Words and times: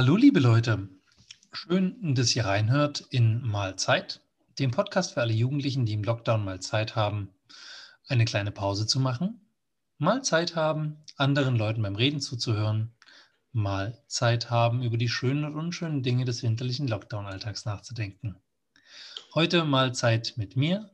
Hallo, 0.00 0.14
liebe 0.14 0.38
Leute. 0.38 0.88
Schön, 1.50 2.14
dass 2.14 2.36
ihr 2.36 2.44
reinhört 2.44 3.00
in 3.10 3.42
Mahlzeit, 3.42 4.20
dem 4.60 4.70
Podcast 4.70 5.14
für 5.14 5.22
alle 5.22 5.32
Jugendlichen, 5.32 5.86
die 5.86 5.94
im 5.94 6.04
Lockdown 6.04 6.44
mal 6.44 6.60
Zeit 6.60 6.94
haben, 6.94 7.30
eine 8.06 8.24
kleine 8.24 8.52
Pause 8.52 8.86
zu 8.86 9.00
machen, 9.00 9.40
mal 9.98 10.22
Zeit 10.22 10.54
haben, 10.54 10.98
anderen 11.16 11.56
Leuten 11.56 11.82
beim 11.82 11.96
Reden 11.96 12.20
zuzuhören, 12.20 12.92
mal 13.50 14.00
Zeit 14.06 14.50
haben, 14.50 14.84
über 14.84 14.98
die 14.98 15.08
schönen 15.08 15.44
und 15.44 15.56
unschönen 15.56 16.04
Dinge 16.04 16.24
des 16.24 16.44
winterlichen 16.44 16.86
Lockdown-Alltags 16.86 17.64
nachzudenken. 17.64 18.36
Heute 19.34 19.64
mal 19.64 19.96
Zeit 19.96 20.34
mit 20.36 20.54
mir. 20.54 20.92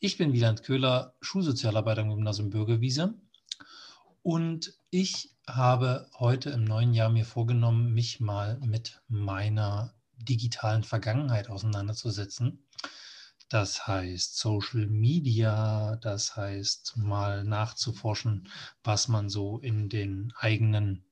Ich 0.00 0.18
bin 0.18 0.32
Wieland 0.32 0.64
Köhler, 0.64 1.14
Schulsozialarbeiter 1.20 2.02
im 2.02 2.08
Gymnasium 2.08 2.50
Bürgerwiese 2.50 3.14
und 4.24 4.74
ich 4.90 5.33
habe 5.46 6.08
heute 6.18 6.50
im 6.50 6.64
neuen 6.64 6.94
Jahr 6.94 7.10
mir 7.10 7.24
vorgenommen, 7.24 7.92
mich 7.92 8.20
mal 8.20 8.58
mit 8.60 9.02
meiner 9.08 9.94
digitalen 10.16 10.84
Vergangenheit 10.84 11.50
auseinanderzusetzen. 11.50 12.64
Das 13.48 13.86
heißt 13.86 14.38
Social 14.38 14.86
Media, 14.86 15.96
das 15.96 16.34
heißt 16.36 16.96
mal 16.96 17.44
nachzuforschen, 17.44 18.48
was 18.82 19.08
man 19.08 19.28
so 19.28 19.58
in 19.58 19.88
den 19.88 20.32
eigenen 20.38 21.04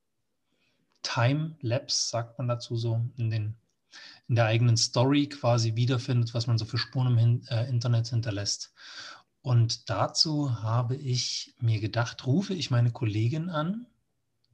Time-Labs, 1.03 2.09
sagt 2.11 2.39
man 2.39 2.49
dazu 2.49 2.77
so, 2.77 3.05
in, 3.17 3.31
den, 3.31 3.57
in 4.29 4.37
der 4.37 4.47
eigenen 4.47 4.77
Story 4.77 5.29
quasi 5.29 5.75
wiederfindet, 5.77 6.33
was 6.33 6.47
man 6.47 6.59
so 6.59 6.65
für 6.65 6.79
Spuren 6.79 7.19
im 7.19 7.43
äh, 7.49 7.69
Internet 7.69 8.09
hinterlässt. 8.09 8.73
Und 9.43 9.91
dazu 9.91 10.63
habe 10.63 10.97
ich 10.97 11.55
mir 11.61 11.81
gedacht, 11.81 12.27
rufe 12.27 12.55
ich 12.55 12.71
meine 12.71 12.93
Kollegin 12.93 13.51
an, 13.51 13.87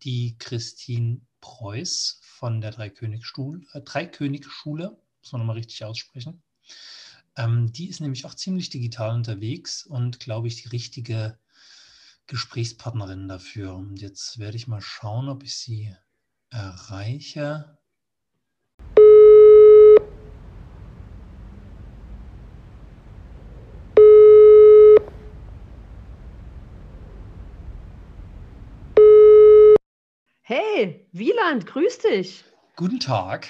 die 0.02 0.36
Christine 0.38 1.20
Preuß 1.40 2.20
von 2.22 2.60
der 2.60 2.72
Dreikönigschule, 2.72 3.58
äh, 3.72 4.90
muss 5.20 5.32
man 5.32 5.40
nochmal 5.40 5.56
richtig 5.56 5.84
aussprechen. 5.84 6.42
Ähm, 7.36 7.72
die 7.72 7.88
ist 7.88 8.00
nämlich 8.00 8.24
auch 8.24 8.34
ziemlich 8.34 8.70
digital 8.70 9.14
unterwegs 9.14 9.86
und, 9.86 10.20
glaube 10.20 10.48
ich, 10.48 10.62
die 10.62 10.68
richtige 10.68 11.38
Gesprächspartnerin 12.26 13.28
dafür. 13.28 13.74
Und 13.74 14.00
jetzt 14.00 14.38
werde 14.38 14.56
ich 14.56 14.66
mal 14.66 14.80
schauen, 14.80 15.28
ob 15.28 15.42
ich 15.42 15.54
sie 15.54 15.94
erreiche. 16.50 17.77
Hey, 30.50 31.06
Wieland, 31.12 31.66
grüß 31.66 31.98
dich. 31.98 32.42
Guten 32.74 32.98
Tag. 32.98 33.48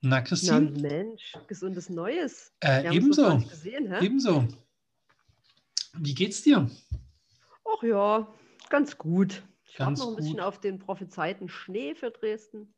Na, 0.00 0.20
Christine? 0.20 0.72
Na 0.72 0.80
Mensch, 0.80 1.34
gesundes 1.46 1.88
Neues. 1.88 2.52
Äh, 2.58 2.92
ebenso. 2.92 3.38
Gesehen, 3.38 3.94
ebenso. 4.02 4.48
Wie 5.92 6.14
geht's 6.14 6.42
dir? 6.42 6.68
Ach 7.64 7.82
ja, 7.84 8.26
ganz 8.70 8.98
gut. 8.98 9.44
Ich 9.66 9.78
warte 9.78 10.00
noch 10.00 10.08
ein 10.08 10.08
gut. 10.08 10.16
bisschen 10.16 10.40
auf 10.40 10.60
den 10.60 10.80
prophezeiten 10.80 11.48
Schnee 11.48 11.94
für 11.94 12.10
Dresden. 12.10 12.74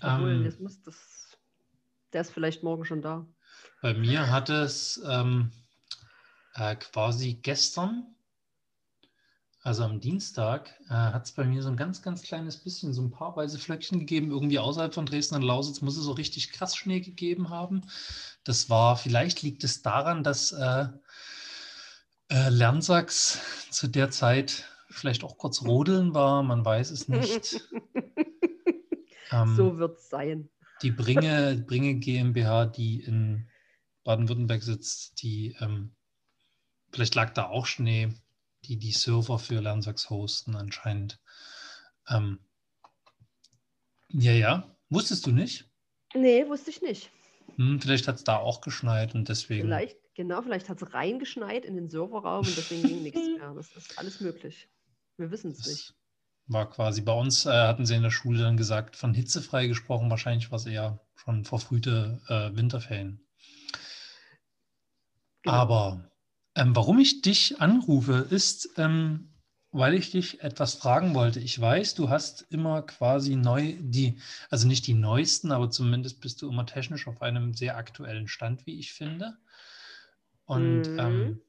Obwohl, 0.00 0.30
ähm, 0.32 0.44
jetzt 0.44 0.58
muss 0.58 0.80
das, 0.80 1.36
der 2.14 2.22
ist 2.22 2.30
vielleicht 2.30 2.62
morgen 2.62 2.86
schon 2.86 3.02
da. 3.02 3.26
Bei 3.82 3.92
mir 3.92 4.30
hat 4.30 4.48
es 4.48 5.04
ähm, 5.06 5.52
äh, 6.54 6.76
quasi 6.76 7.34
gestern 7.34 8.16
also 9.64 9.82
am 9.82 9.98
Dienstag 9.98 10.78
äh, 10.90 10.92
hat 10.92 11.24
es 11.24 11.32
bei 11.32 11.44
mir 11.44 11.62
so 11.62 11.70
ein 11.70 11.78
ganz, 11.78 12.02
ganz 12.02 12.20
kleines 12.20 12.58
bisschen, 12.58 12.92
so 12.92 13.00
ein 13.00 13.10
paar 13.10 13.34
weiße 13.34 13.58
Flöckchen 13.58 13.98
gegeben. 13.98 14.30
Irgendwie 14.30 14.58
außerhalb 14.58 14.92
von 14.92 15.06
Dresden 15.06 15.36
und 15.36 15.42
Lausitz 15.42 15.80
muss 15.80 15.96
es 15.96 16.04
so 16.04 16.12
richtig 16.12 16.52
krass 16.52 16.76
Schnee 16.76 17.00
gegeben 17.00 17.48
haben. 17.48 17.80
Das 18.44 18.68
war, 18.68 18.98
vielleicht 18.98 19.40
liegt 19.40 19.64
es 19.64 19.80
daran, 19.80 20.22
dass 20.22 20.52
äh, 20.52 20.88
äh, 22.28 22.50
Lernsachs 22.50 23.40
zu 23.70 23.88
der 23.88 24.10
Zeit 24.10 24.66
vielleicht 24.90 25.24
auch 25.24 25.38
kurz 25.38 25.62
rodeln 25.62 26.12
war. 26.12 26.42
Man 26.42 26.62
weiß 26.62 26.90
es 26.90 27.08
nicht. 27.08 27.66
ähm, 29.32 29.56
so 29.56 29.78
wird 29.78 29.98
es 29.98 30.10
sein. 30.10 30.50
Die 30.82 30.90
Bringe, 30.90 31.64
Bringe 31.66 31.94
GmbH, 31.94 32.66
die 32.66 33.00
in 33.00 33.48
Baden-Württemberg 34.04 34.62
sitzt, 34.62 35.22
die 35.22 35.56
ähm, 35.60 35.94
vielleicht 36.92 37.14
lag 37.14 37.32
da 37.32 37.46
auch 37.46 37.64
Schnee 37.64 38.12
die 38.68 38.76
die 38.76 38.92
Server 38.92 39.38
für 39.38 39.60
Lernsachs 39.60 40.10
hosten 40.10 40.56
anscheinend. 40.56 41.20
Ähm, 42.08 42.38
ja, 44.08 44.32
ja. 44.32 44.76
Wusstest 44.90 45.26
du 45.26 45.32
nicht? 45.32 45.68
Nee, 46.14 46.46
wusste 46.46 46.70
ich 46.70 46.82
nicht. 46.82 47.10
Hm, 47.56 47.80
vielleicht 47.80 48.08
hat 48.08 48.16
es 48.16 48.24
da 48.24 48.36
auch 48.36 48.60
geschneit 48.60 49.14
und 49.14 49.28
deswegen. 49.28 49.64
Vielleicht, 49.64 49.96
genau, 50.14 50.42
vielleicht 50.42 50.68
hat 50.68 50.80
es 50.80 50.94
reingeschneit 50.94 51.64
in 51.64 51.76
den 51.76 51.90
Serverraum 51.90 52.46
und 52.46 52.56
deswegen 52.56 52.82
ging 52.82 53.02
nichts 53.02 53.20
mehr. 53.20 53.52
Das 53.54 53.74
ist 53.76 53.98
alles 53.98 54.20
möglich. 54.20 54.68
Wir 55.16 55.30
wissen 55.30 55.52
es 55.52 55.66
nicht. 55.66 55.94
War 56.46 56.68
quasi 56.68 57.00
bei 57.00 57.12
uns, 57.12 57.46
äh, 57.46 57.50
hatten 57.50 57.86
sie 57.86 57.94
in 57.94 58.02
der 58.02 58.10
Schule 58.10 58.40
dann 58.40 58.56
gesagt, 58.56 58.96
von 58.96 59.14
hitzefrei 59.14 59.66
gesprochen, 59.66 60.10
wahrscheinlich 60.10 60.50
war 60.50 60.58
es 60.58 60.66
eher 60.66 61.00
schon 61.14 61.44
verfrühte 61.44 62.20
äh, 62.28 62.54
Winterferien. 62.54 63.24
Genau. 65.42 65.56
Aber 65.56 66.10
ähm, 66.54 66.74
warum 66.76 66.98
ich 66.98 67.22
dich 67.22 67.60
anrufe, 67.60 68.26
ist, 68.30 68.70
ähm, 68.76 69.30
weil 69.72 69.94
ich 69.94 70.12
dich 70.12 70.40
etwas 70.40 70.74
fragen 70.74 71.14
wollte. 71.14 71.40
Ich 71.40 71.60
weiß, 71.60 71.94
du 71.94 72.08
hast 72.08 72.42
immer 72.50 72.82
quasi 72.82 73.34
neu 73.34 73.74
die, 73.80 74.20
also 74.48 74.68
nicht 74.68 74.86
die 74.86 74.94
neuesten, 74.94 75.50
aber 75.50 75.68
zumindest 75.68 76.20
bist 76.20 76.40
du 76.42 76.48
immer 76.48 76.64
technisch 76.64 77.08
auf 77.08 77.20
einem 77.22 77.54
sehr 77.54 77.76
aktuellen 77.76 78.28
Stand, 78.28 78.66
wie 78.66 78.78
ich 78.78 78.92
finde. 78.92 79.36
Und 80.44 80.82
mhm. 80.82 80.98
ähm, 80.98 81.40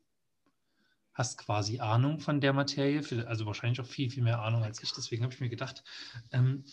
hast 1.13 1.37
quasi 1.37 1.79
Ahnung 1.79 2.19
von 2.19 2.41
der 2.41 2.53
Materie, 2.53 3.27
also 3.27 3.45
wahrscheinlich 3.45 3.79
auch 3.79 3.85
viel, 3.85 4.09
viel 4.09 4.23
mehr 4.23 4.41
Ahnung 4.41 4.63
als 4.63 4.81
ich. 4.81 4.91
Deswegen 4.91 5.23
habe 5.23 5.33
ich 5.33 5.39
mir 5.39 5.49
gedacht, 5.49 5.83
ähm, 6.31 6.65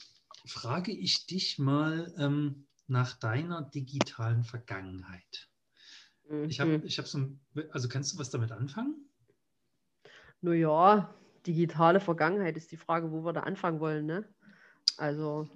frage 0.47 0.92
ich 0.92 1.26
dich 1.26 1.59
mal 1.59 2.12
ähm, 2.19 2.66
nach 2.87 3.12
deiner 3.19 3.62
digitalen 3.62 4.42
Vergangenheit. 4.42 5.52
Mhm. 6.32 6.48
Ich 6.48 6.59
habe 6.60 6.81
ich 6.84 6.98
hab 6.98 7.06
so 7.06 7.19
ein, 7.19 7.41
also 7.70 7.88
kannst 7.88 8.15
du 8.15 8.19
was 8.19 8.31
damit 8.31 8.50
anfangen? 8.53 8.97
Naja, 10.41 11.15
digitale 11.47 12.00
Vergangenheit 12.00 12.56
ist 12.56 12.72
die 12.72 12.78
Frage, 12.78 13.12
wo 13.12 13.22
wir 13.25 13.34
da 13.34 13.41
anfangen 13.41 13.81
wollen. 13.81 14.06
Ne? 14.06 14.25
Also, 14.97 15.47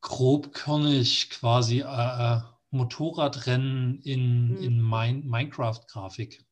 grobkörnig 0.00 1.30
quasi 1.30 1.80
äh, 1.80 1.84
äh 1.84 2.40
Motorradrennen 2.70 4.00
in, 4.02 4.56
hm. 4.56 4.62
in 4.62 4.80
mein, 4.80 5.24
Minecraft-Grafik. 5.26 6.44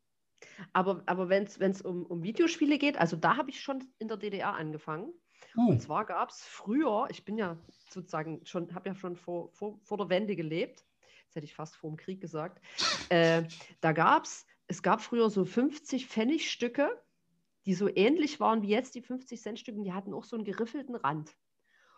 Aber, 0.73 1.03
aber 1.07 1.29
wenn 1.29 1.45
es 1.45 1.83
um, 1.83 2.07
um 2.07 2.23
Videospiele 2.23 2.79
geht, 2.79 2.97
also 2.97 3.17
da 3.17 3.37
habe 3.37 3.51
ich 3.51 3.61
schon 3.61 3.83
in 3.99 4.07
der 4.07 4.17
DDR 4.17 4.55
angefangen. 4.55 5.13
Uh. 5.57 5.71
Und 5.71 5.83
zwar 5.83 6.05
gab 6.05 6.31
es 6.31 6.45
früher, 6.45 7.07
ich 7.11 7.25
bin 7.25 7.37
ja 7.37 7.57
sozusagen 7.91 8.41
schon, 8.45 8.75
habe 8.75 8.89
ja 8.89 8.95
schon 8.95 9.17
vor, 9.17 9.51
vor, 9.53 9.79
vor 9.83 9.99
der 9.99 10.09
Wende 10.09 10.37
gelebt, 10.37 10.85
jetzt 11.25 11.37
hätte 11.37 11.45
ich 11.45 11.55
fast 11.55 11.77
vor 11.77 11.91
dem 11.91 11.97
Krieg 11.97 12.21
gesagt, 12.21 12.61
äh, 13.09 13.45
da 13.81 13.93
gab 13.93 14.25
es, 14.25 14.47
es 14.67 14.83
gab 14.83 15.01
früher 15.01 15.31
so 15.31 15.45
50 15.45 16.07
Pfennigstücke, 16.07 16.91
die 17.67 17.75
so 17.75 17.89
ähnlich 17.89 18.41
waren 18.41 18.63
wie 18.63 18.69
jetzt 18.69 18.95
die 18.95 19.03
50 19.03 19.41
Cent 19.41 19.59
Stücke, 19.59 19.83
die 19.83 19.93
hatten 19.93 20.15
auch 20.15 20.25
so 20.25 20.37
einen 20.37 20.45
geriffelten 20.45 20.97
Rand. 20.97 21.35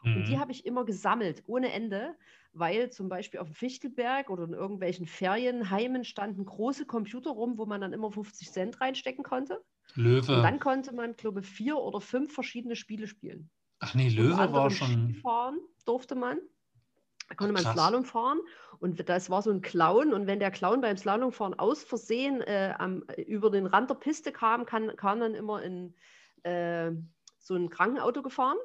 Und 0.04 0.24
die 0.28 0.36
mhm. 0.36 0.40
habe 0.40 0.52
ich 0.52 0.66
immer 0.66 0.84
gesammelt, 0.84 1.42
ohne 1.46 1.72
Ende, 1.72 2.14
weil 2.52 2.90
zum 2.90 3.08
Beispiel 3.08 3.40
auf 3.40 3.48
dem 3.48 3.54
Fichtelberg 3.54 4.30
oder 4.30 4.44
in 4.44 4.52
irgendwelchen 4.52 5.06
Ferienheimen 5.06 6.04
standen 6.04 6.44
große 6.44 6.86
Computer 6.86 7.30
rum, 7.30 7.58
wo 7.58 7.66
man 7.66 7.80
dann 7.80 7.92
immer 7.92 8.10
50 8.10 8.52
Cent 8.52 8.80
reinstecken 8.80 9.24
konnte. 9.24 9.62
Löwe. 9.94 10.36
Und 10.36 10.42
dann 10.42 10.60
konnte 10.60 10.94
man, 10.94 11.16
glaube 11.16 11.40
ich, 11.40 11.46
vier 11.46 11.76
oder 11.76 12.00
fünf 12.00 12.32
verschiedene 12.32 12.76
Spiele 12.76 13.06
spielen. 13.06 13.50
Ach 13.80 13.94
nee, 13.94 14.08
Löwe 14.08 14.52
war 14.52 14.70
schon. 14.70 15.10
Skifahren 15.10 15.58
durfte 15.84 16.14
man. 16.14 16.38
Da 17.28 17.34
konnte 17.34 17.54
Ach, 17.58 17.64
man 17.64 17.72
Slalom 17.72 18.04
fahren 18.04 18.38
und 18.80 19.08
das 19.08 19.30
war 19.30 19.40
so 19.42 19.50
ein 19.50 19.62
Clown. 19.62 20.12
Und 20.12 20.26
wenn 20.26 20.40
der 20.40 20.50
Clown 20.50 20.80
beim 20.80 20.96
Slalomfahren 20.96 21.58
aus 21.58 21.82
Versehen 21.82 22.42
äh, 22.42 22.74
am, 22.78 23.02
über 23.26 23.50
den 23.50 23.66
Rand 23.66 23.88
der 23.88 23.94
Piste 23.94 24.30
kam, 24.30 24.66
kann, 24.66 24.94
kam 24.96 25.20
dann 25.20 25.34
immer 25.34 25.62
in 25.62 25.94
äh, 26.42 26.92
so 27.38 27.54
ein 27.54 27.70
Krankenauto 27.70 28.22
gefahren. 28.22 28.58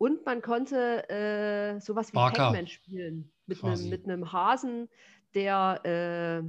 Und 0.00 0.24
man 0.24 0.40
konnte 0.40 1.10
äh, 1.10 1.78
sowas 1.78 2.10
wie 2.14 2.16
Pac-Man 2.16 2.66
spielen. 2.68 3.30
Mit 3.44 3.62
einem, 3.62 3.90
mit 3.90 4.04
einem 4.04 4.32
Hasen, 4.32 4.88
der, 5.34 5.84
äh, 5.84 6.42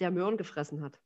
der 0.00 0.10
Möhren 0.10 0.36
gefressen 0.36 0.82
hat. 0.82 1.00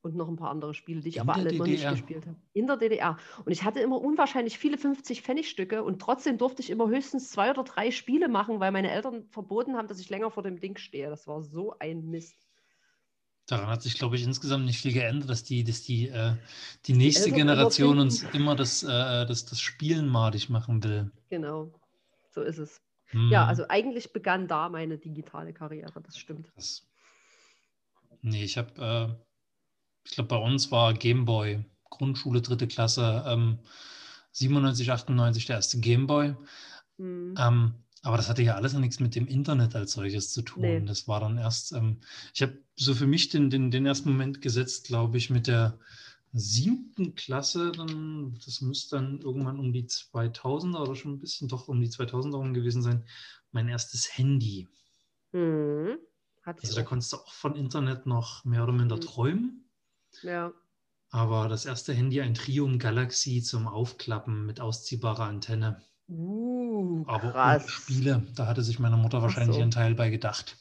Und 0.00 0.16
noch 0.16 0.26
ein 0.26 0.36
paar 0.36 0.48
andere 0.48 0.72
Spiele, 0.72 1.02
die 1.02 1.10
ich 1.10 1.16
In 1.16 1.20
aber 1.20 1.34
alle 1.34 1.50
DDR. 1.50 1.58
noch 1.58 1.66
nicht 1.66 1.90
gespielt 1.90 2.26
habe. 2.26 2.38
In 2.54 2.66
der 2.66 2.78
DDR. 2.78 3.18
Und 3.44 3.52
ich 3.52 3.62
hatte 3.62 3.80
immer 3.80 4.00
unwahrscheinlich 4.00 4.56
viele 4.56 4.78
50 4.78 5.20
Pfennigstücke 5.20 5.84
und 5.84 6.00
trotzdem 6.00 6.38
durfte 6.38 6.62
ich 6.62 6.70
immer 6.70 6.88
höchstens 6.88 7.30
zwei 7.30 7.50
oder 7.50 7.64
drei 7.64 7.90
Spiele 7.90 8.28
machen, 8.28 8.58
weil 8.58 8.72
meine 8.72 8.90
Eltern 8.90 9.26
verboten 9.28 9.76
haben, 9.76 9.88
dass 9.88 10.00
ich 10.00 10.08
länger 10.08 10.30
vor 10.30 10.42
dem 10.42 10.60
Ding 10.60 10.78
stehe. 10.78 11.10
Das 11.10 11.26
war 11.26 11.42
so 11.42 11.78
ein 11.78 12.08
Mist. 12.08 12.48
Daran 13.46 13.66
hat 13.66 13.82
sich, 13.82 13.98
glaube 13.98 14.16
ich, 14.16 14.22
insgesamt 14.22 14.64
nicht 14.64 14.80
viel 14.80 14.92
geändert, 14.92 15.28
dass 15.28 15.44
die, 15.44 15.64
dass 15.64 15.82
die, 15.82 16.08
äh, 16.08 16.34
die 16.86 16.94
nächste 16.94 17.24
Eltern 17.24 17.38
Generation 17.38 17.98
uns 17.98 18.22
immer 18.32 18.56
das, 18.56 18.82
äh, 18.82 19.26
das, 19.26 19.44
das 19.44 19.60
Spielen 19.60 20.08
madig 20.08 20.48
machen 20.48 20.82
will. 20.82 21.10
Genau, 21.28 21.70
so 22.30 22.40
ist 22.40 22.58
es. 22.58 22.80
Hm. 23.08 23.30
Ja, 23.30 23.46
also 23.46 23.68
eigentlich 23.68 24.12
begann 24.12 24.48
da 24.48 24.70
meine 24.70 24.96
digitale 24.96 25.52
Karriere, 25.52 26.00
das 26.00 26.16
stimmt. 26.16 26.50
Das, 26.56 26.86
nee, 28.22 28.44
ich 28.44 28.56
habe, 28.56 28.80
äh, 28.80 29.14
ich 30.04 30.12
glaube, 30.12 30.28
bei 30.28 30.38
uns 30.38 30.70
war 30.70 30.94
Gameboy, 30.94 31.64
Grundschule, 31.90 32.40
dritte 32.40 32.66
Klasse, 32.66 33.24
ähm, 33.26 33.58
97, 34.32 34.90
98 34.90 35.46
der 35.46 35.56
erste 35.56 35.80
Gameboy. 35.80 36.34
Hm. 36.96 37.34
Ähm, 37.38 37.83
aber 38.04 38.18
das 38.18 38.28
hatte 38.28 38.42
ja 38.42 38.54
alles 38.54 38.74
noch 38.74 38.80
nichts 38.80 39.00
mit 39.00 39.14
dem 39.14 39.26
Internet 39.26 39.74
als 39.74 39.92
solches 39.92 40.30
zu 40.30 40.42
tun. 40.42 40.62
Nee. 40.62 40.84
Das 40.84 41.08
war 41.08 41.20
dann 41.20 41.38
erst, 41.38 41.72
ähm, 41.72 42.00
ich 42.34 42.42
habe 42.42 42.58
so 42.76 42.94
für 42.94 43.06
mich 43.06 43.30
den, 43.30 43.48
den, 43.48 43.70
den 43.70 43.86
ersten 43.86 44.10
Moment 44.10 44.42
gesetzt, 44.42 44.86
glaube 44.86 45.16
ich, 45.16 45.30
mit 45.30 45.46
der 45.46 45.78
siebten 46.34 47.14
Klasse, 47.14 47.72
dann, 47.72 48.38
das 48.44 48.60
müsste 48.60 48.96
dann 48.96 49.20
irgendwann 49.20 49.58
um 49.58 49.72
die 49.72 49.84
2000er 49.84 50.82
oder 50.82 50.94
schon 50.96 51.12
ein 51.12 51.18
bisschen 51.18 51.48
doch 51.48 51.66
um 51.68 51.80
die 51.80 51.88
2000er 51.88 52.36
rum 52.36 52.52
gewesen 52.52 52.82
sein, 52.82 53.04
mein 53.52 53.68
erstes 53.68 54.18
Handy. 54.18 54.68
Mhm. 55.32 55.98
also 56.44 56.74
da 56.74 56.82
konntest 56.82 57.12
du 57.12 57.16
auch 57.16 57.32
von 57.32 57.56
Internet 57.56 58.04
noch 58.04 58.44
mehr 58.44 58.64
oder 58.64 58.72
minder 58.72 58.96
mhm. 58.96 59.00
träumen. 59.00 59.64
Ja. 60.22 60.52
Aber 61.08 61.48
das 61.48 61.64
erste 61.64 61.94
Handy, 61.94 62.20
ein 62.20 62.34
Trium 62.34 62.78
Galaxy 62.78 63.42
zum 63.42 63.66
Aufklappen 63.66 64.44
mit 64.44 64.60
ausziehbarer 64.60 65.24
Antenne. 65.24 65.80
Uh, 66.08 67.04
Aber 67.06 67.30
krass. 67.32 67.68
Spiele, 67.68 68.22
da 68.34 68.46
hatte 68.46 68.62
sich 68.62 68.78
meine 68.78 68.96
Mutter 68.96 69.22
wahrscheinlich 69.22 69.56
so. 69.56 69.62
einen 69.62 69.70
Teil 69.70 69.94
bei 69.94 70.10
gedacht. 70.10 70.56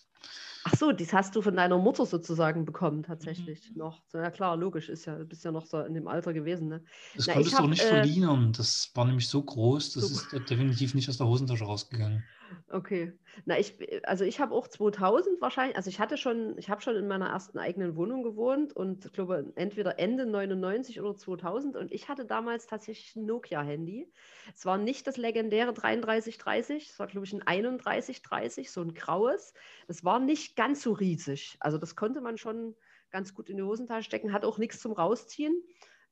Ach 0.65 0.75
so, 0.75 0.93
das 0.93 1.11
hast 1.11 1.35
du 1.35 1.41
von 1.41 1.57
deiner 1.57 1.77
Mutter 1.77 2.05
sozusagen 2.05 2.63
bekommen, 2.63 3.03
tatsächlich 3.03 3.71
mhm. 3.71 3.79
noch. 3.79 4.01
Ja 4.13 4.31
klar, 4.31 4.55
logisch, 4.55 4.87
ist 4.87 5.05
ja, 5.05 5.17
du 5.17 5.25
bist 5.25 5.43
ja 5.43 5.51
noch 5.51 5.65
so 5.65 5.81
in 5.81 5.93
dem 5.93 6.07
Alter 6.07 6.33
gewesen. 6.33 6.69
Ne? 6.69 6.83
Das 7.15 7.27
Na, 7.27 7.33
konntest 7.33 7.59
du 7.59 7.63
auch 7.63 7.67
nicht 7.67 7.83
äh, 7.83 7.87
verlieren. 7.87 8.53
Das 8.53 8.89
war 8.93 9.03
nämlich 9.03 9.27
so 9.27 9.41
groß, 9.43 9.93
das 9.93 10.07
so 10.07 10.37
ist 10.37 10.49
definitiv 10.49 10.93
nicht 10.93 11.09
aus 11.09 11.17
der 11.17 11.27
Hosentasche 11.27 11.65
rausgegangen. 11.65 12.23
Okay. 12.69 13.19
Na, 13.45 13.57
ich, 13.59 13.77
also 14.07 14.25
ich 14.25 14.39
habe 14.39 14.53
auch 14.53 14.67
2000 14.67 15.41
wahrscheinlich, 15.41 15.77
also 15.77 15.89
ich 15.89 15.99
hatte 15.99 16.17
schon, 16.17 16.57
ich 16.57 16.69
habe 16.69 16.81
schon 16.81 16.95
in 16.95 17.07
meiner 17.07 17.29
ersten 17.29 17.57
eigenen 17.57 17.95
Wohnung 17.95 18.23
gewohnt 18.23 18.73
und 18.73 19.05
ich 19.05 19.13
glaube 19.13 19.53
entweder 19.55 19.99
Ende 19.99 20.25
99 20.25 20.99
oder 20.99 21.15
2000 21.15 21.75
und 21.75 21.91
ich 21.91 22.09
hatte 22.09 22.25
damals 22.25 22.67
tatsächlich 22.67 23.15
ein 23.15 23.25
Nokia-Handy. 23.25 24.11
Es 24.53 24.65
war 24.65 24.77
nicht 24.77 25.07
das 25.07 25.17
legendäre 25.17 25.73
3330, 25.73 26.89
es 26.89 26.99
war 26.99 27.07
glaube 27.07 27.25
ich 27.25 27.33
ein 27.33 27.41
3130, 27.45 28.71
so 28.71 28.81
ein 28.81 28.93
graues. 28.93 29.53
Es 29.87 30.03
war 30.03 30.19
nicht 30.19 30.55
ganz 30.55 30.81
so 30.81 30.93
riesig. 30.93 31.57
Also 31.59 31.77
das 31.77 31.95
konnte 31.95 32.21
man 32.21 32.37
schon 32.37 32.75
ganz 33.09 33.33
gut 33.33 33.49
in 33.49 33.57
die 33.57 33.63
Hosentasche 33.63 34.05
stecken, 34.05 34.33
hat 34.33 34.45
auch 34.45 34.57
nichts 34.57 34.79
zum 34.79 34.91
Rausziehen. 34.93 35.63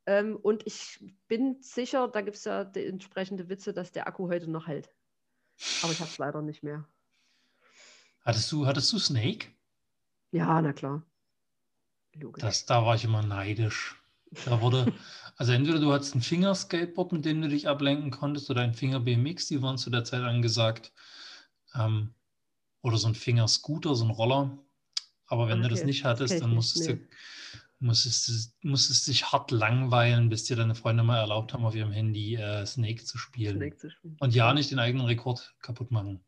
Ähm, 0.06 0.38
und 0.38 0.66
ich 0.66 1.04
bin 1.28 1.62
sicher, 1.62 2.08
da 2.08 2.22
gibt 2.22 2.38
es 2.38 2.46
ja 2.46 2.64
die 2.64 2.86
entsprechende 2.86 3.50
Witze, 3.50 3.74
dass 3.74 3.92
der 3.92 4.08
Akku 4.08 4.30
heute 4.30 4.50
noch 4.50 4.68
hält. 4.68 4.96
Aber 5.84 5.92
ich 5.92 6.00
habe 6.00 6.10
es 6.10 6.18
leider 6.18 6.42
nicht 6.42 6.64
mehr. 6.64 6.86
Hattest 8.24 8.52
du, 8.52 8.66
hattest 8.66 8.92
du 8.94 9.00
Snake? 9.00 9.48
Ja, 10.32 10.62
na 10.62 10.74
klar. 10.74 11.04
Logisch. 12.14 12.42
Das, 12.42 12.66
da 12.66 12.86
war 12.86 12.96
ich 12.96 13.04
immer 13.04 13.24
neidisch. 13.24 14.02
Da 14.46 14.62
wurde, 14.62 14.94
also 15.38 15.52
entweder 15.52 15.80
du 15.80 15.92
hattest 15.92 16.16
ein 16.16 16.22
Fingerskateboard, 16.22 17.12
mit 17.12 17.26
dem 17.26 17.42
du 17.42 17.50
dich 17.50 17.68
ablenken 17.68 18.12
konntest, 18.12 18.50
oder 18.50 18.62
ein 18.62 18.74
Finger 18.74 19.00
BMX, 19.00 19.48
die 19.48 19.62
waren 19.62 19.78
zu 19.78 19.90
der 19.90 20.04
Zeit 20.04 20.22
angesagt. 20.22 20.94
Ähm, 21.76 22.14
oder 22.82 22.98
so 22.98 23.08
ein 23.08 23.16
Fingerscooter, 23.16 23.96
so 23.96 24.06
ein 24.06 24.12
Roller. 24.12 24.58
Aber 25.28 25.48
wenn 25.48 25.60
okay. 25.60 25.70
du 25.70 25.76
das 25.76 25.84
nicht 25.86 26.04
hattest, 26.04 26.34
das 26.34 26.42
dann 26.42 26.54
musstest 26.54 26.90
du, 26.90 27.00
musstest, 27.82 28.56
musstest 28.64 29.08
dich 29.08 29.32
hart 29.32 29.52
langweilen, 29.52 30.30
bis 30.30 30.44
dir 30.46 30.56
deine 30.56 30.76
Freunde 30.76 31.04
mal 31.04 31.18
erlaubt 31.18 31.54
haben, 31.54 31.66
auf 31.66 31.76
ihrem 31.76 31.92
Handy 31.92 32.36
äh, 32.36 32.66
Snake, 32.66 33.04
zu 33.04 33.18
spielen. 33.18 33.58
Snake 33.58 33.78
zu 33.78 33.90
spielen. 33.90 34.18
Und 34.20 34.36
ja, 34.36 34.54
nicht 34.54 34.72
den 34.72 34.80
eigenen 34.80 35.06
Rekord 35.06 35.56
kaputt 35.62 35.92
machen. 35.92 36.24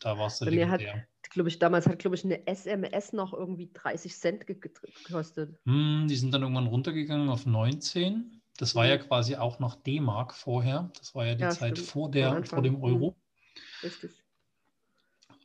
Da 0.00 0.18
warst 0.18 0.40
du 0.40 0.44
legendär. 0.46 1.06
Glaube 1.30 1.48
ich, 1.48 1.58
damals 1.58 1.86
hat, 1.86 1.98
glaube 1.98 2.16
ich, 2.16 2.24
eine 2.24 2.46
SMS 2.46 3.12
noch 3.14 3.32
irgendwie 3.32 3.70
30 3.72 4.14
Cent 4.14 4.46
gekostet. 4.46 5.58
Hm, 5.64 6.06
die 6.08 6.16
sind 6.16 6.34
dann 6.34 6.42
irgendwann 6.42 6.66
runtergegangen 6.66 7.30
auf 7.30 7.46
19. 7.46 8.42
Das 8.58 8.74
war 8.74 8.84
mhm. 8.84 8.90
ja 8.90 8.98
quasi 8.98 9.36
auch 9.36 9.58
noch 9.58 9.76
D-Mark 9.76 10.34
vorher. 10.34 10.90
Das 10.98 11.14
war 11.14 11.24
ja 11.24 11.34
die 11.34 11.42
ja, 11.42 11.50
Zeit 11.50 11.78
vor, 11.78 12.10
der, 12.10 12.44
vor 12.44 12.62
dem 12.62 12.82
Euro. 12.82 13.10
Mhm. 13.10 13.86
Richtig. 13.86 14.10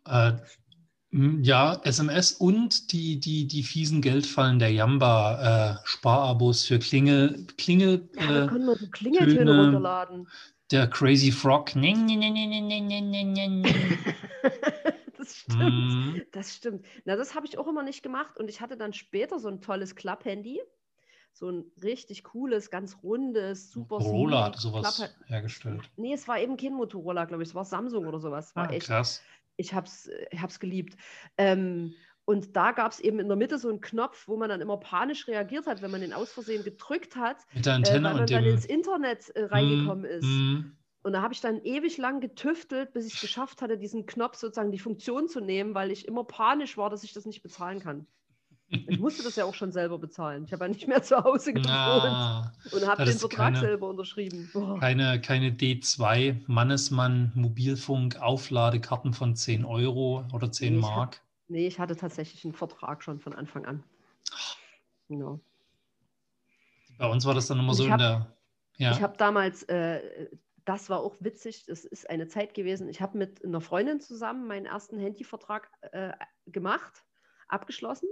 Äh, 0.06 0.34
ja, 1.12 1.80
SMS 1.84 2.34
und 2.34 2.92
die, 2.92 3.20
die, 3.20 3.48
die 3.48 3.64
fiesen 3.64 4.02
Geldfallen 4.02 4.60
der 4.60 4.72
Jamba-Sparabos 4.74 6.66
äh, 6.66 6.68
für 6.68 6.80
Klingel. 6.80 7.48
Klingel 7.58 8.10
ja, 8.16 8.28
da 8.28 8.44
äh, 8.44 8.48
können 8.48 8.66
wir 8.66 8.76
so 8.76 8.88
Klingeltöne 8.90 9.36
Töne, 9.38 9.64
runterladen. 9.64 10.28
Der 10.72 10.88
Crazy 10.88 11.32
Frog. 11.32 11.72
das 15.18 15.36
stimmt. 15.36 15.60
Mm. 15.60 16.22
Das 16.34 16.56
stimmt. 16.56 16.86
Na, 17.06 17.16
das 17.16 17.36
habe 17.36 17.46
ich 17.46 17.58
auch 17.58 17.68
immer 17.68 17.84
nicht 17.84 18.04
gemacht. 18.04 18.38
Und 18.38 18.50
ich 18.50 18.60
hatte 18.60 18.76
dann 18.76 18.92
später 18.92 19.40
so 19.40 19.48
ein 19.48 19.62
tolles 19.62 19.96
Klapp-Handy. 19.96 20.60
So 21.32 21.50
ein 21.50 21.72
richtig 21.84 22.24
cooles, 22.24 22.70
ganz 22.72 22.98
rundes, 23.04 23.72
super 23.72 24.00
Motorola 24.00 24.46
hat 24.46 24.58
sowas 24.58 25.08
hergestellt. 25.28 25.84
Nee, 25.96 26.14
es 26.14 26.28
war 26.28 26.40
eben 26.40 26.58
kein 26.58 26.74
Motorola, 26.74 27.26
glaube 27.26 27.44
ich. 27.44 27.50
Es 27.50 27.56
war 27.56 27.64
Samsung 27.64 28.08
oder 28.08 28.20
sowas. 28.20 28.56
War 28.56 28.70
ah, 28.70 28.74
echt, 28.74 28.88
krass 28.88 29.22
ich 29.58 29.74
habe 29.74 29.88
es 29.88 30.10
ich 30.32 30.42
hab's 30.42 30.60
geliebt. 30.60 30.96
Ähm, 31.38 31.94
und 32.26 32.58
da 32.58 32.74
gab 32.74 32.92
es 32.92 33.00
eben 33.00 33.20
in 33.20 33.30
der 33.30 33.38
Mitte 33.38 33.58
so 33.58 33.70
einen 33.70 33.80
Knopf, 33.80 34.28
wo 34.28 34.36
man 34.36 34.50
dann 34.50 34.60
immer 34.60 34.78
panisch 34.78 35.28
reagiert 35.28 35.66
hat, 35.66 35.82
wenn 35.82 35.92
man 35.92 36.02
den 36.02 36.12
aus 36.12 36.32
Versehen 36.34 36.64
gedrückt 36.64 37.16
hat, 37.16 37.38
Mit 37.54 37.66
der 37.66 37.76
Antenne 37.76 38.00
äh, 38.00 38.04
weil 38.04 38.14
man 38.14 38.22
und 38.22 38.32
dann 38.32 38.44
ins 38.44 38.66
Internet 38.66 39.30
äh, 39.30 39.46
reingekommen 39.46 40.04
mm, 40.04 40.18
ist. 40.18 40.26
Mm. 40.26 40.78
Und 41.04 41.14
da 41.14 41.22
habe 41.22 41.34
ich 41.34 41.40
dann 41.40 41.62
ewig 41.64 41.98
lang 41.98 42.20
getüftelt, 42.20 42.92
bis 42.92 43.08
ich 43.08 43.14
es 43.14 43.22
geschafft 43.22 43.62
hatte, 43.62 43.78
diesen 43.78 44.06
Knopf 44.06 44.36
sozusagen 44.36 44.74
die 44.74 44.80
Funktion 44.80 45.30
zu 45.30 45.40
nehmen, 45.40 45.74
weil 45.74 45.90
ich 45.90 46.06
immer 46.06 46.26
panisch 46.26 46.76
war, 46.76 46.90
dass 46.90 47.06
ich 47.06 47.14
das 47.14 47.26
nicht 47.26 47.44
bezahlen 47.44 47.80
kann. 47.80 48.08
Ich 48.70 49.00
musste 49.00 49.24
das 49.24 49.38
ja 49.38 49.46
auch 49.46 49.54
schon 49.54 49.72
selber 49.72 49.98
bezahlen. 49.98 50.44
Ich 50.44 50.52
habe 50.52 50.66
ja 50.66 50.70
nicht 50.70 50.88
mehr 50.88 51.02
zu 51.02 51.24
Hause 51.24 51.54
gewohnt 51.54 51.70
ah, 51.70 52.52
und 52.72 52.86
habe 52.86 53.06
den 53.06 53.18
Vertrag 53.18 53.54
keine, 53.54 53.60
selber 53.60 53.88
unterschrieben. 53.88 54.50
Oh. 54.54 54.78
Keine, 54.80 55.22
keine 55.22 55.52
D2 55.52 56.42
Mannesmann 56.48 57.32
Mobilfunk 57.34 58.20
Aufladekarten 58.22 59.14
von 59.14 59.36
10 59.36 59.64
Euro 59.64 60.26
oder 60.34 60.52
10 60.52 60.74
nee, 60.74 60.80
Mark. 60.82 61.16
Hatte, 61.16 61.20
nee, 61.48 61.68
ich 61.68 61.80
hatte 61.80 61.96
tatsächlich 61.96 62.44
einen 62.44 62.54
Vertrag 62.54 63.04
schon 63.04 63.20
von 63.20 63.34
Anfang 63.34 63.66
an. 63.66 63.84
Genau. 65.08 65.40
Bei 66.98 67.08
uns 67.08 67.26
war 67.26 67.34
das 67.34 67.48
dann 67.48 67.60
immer 67.60 67.74
so 67.74 67.86
hab, 67.86 67.94
in 67.94 67.98
der. 68.00 68.28
Ja. 68.78 68.92
Ich 68.92 69.02
habe 69.02 69.16
damals, 69.18 69.64
äh, 69.64 70.28
das 70.66 70.90
war 70.90 71.00
auch 71.00 71.16
witzig, 71.22 71.66
das 71.68 71.86
ist 71.86 72.10
eine 72.10 72.28
Zeit 72.28 72.54
gewesen. 72.54 72.90
Ich 72.90 73.02
habe 73.02 73.18
mit 73.18 73.46
einer 73.46 73.62
Freundin 73.62 74.02
zusammen 74.02 74.46
meinen 74.48 74.66
ersten 74.66 75.00
Handyvertrag 75.00 75.70
äh, 75.94 76.12
gemacht, 76.48 77.06
abgeschlossen. 77.48 78.10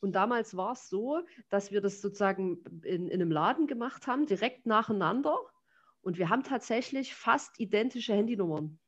Und 0.00 0.12
damals 0.12 0.56
war 0.56 0.72
es 0.72 0.88
so, 0.88 1.20
dass 1.48 1.70
wir 1.70 1.80
das 1.80 2.00
sozusagen 2.00 2.58
in, 2.82 3.08
in 3.08 3.20
einem 3.20 3.30
Laden 3.30 3.66
gemacht 3.66 4.06
haben, 4.06 4.26
direkt 4.26 4.66
nacheinander. 4.66 5.36
Und 6.02 6.18
wir 6.18 6.28
haben 6.28 6.44
tatsächlich 6.44 7.14
fast 7.14 7.58
identische 7.58 8.14
Handynummern. 8.14 8.78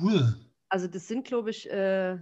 Cool. 0.00 0.34
Also 0.68 0.86
das 0.86 1.08
sind, 1.08 1.24
glaube 1.24 1.50
ich, 1.50 1.70
äh, 1.70 2.18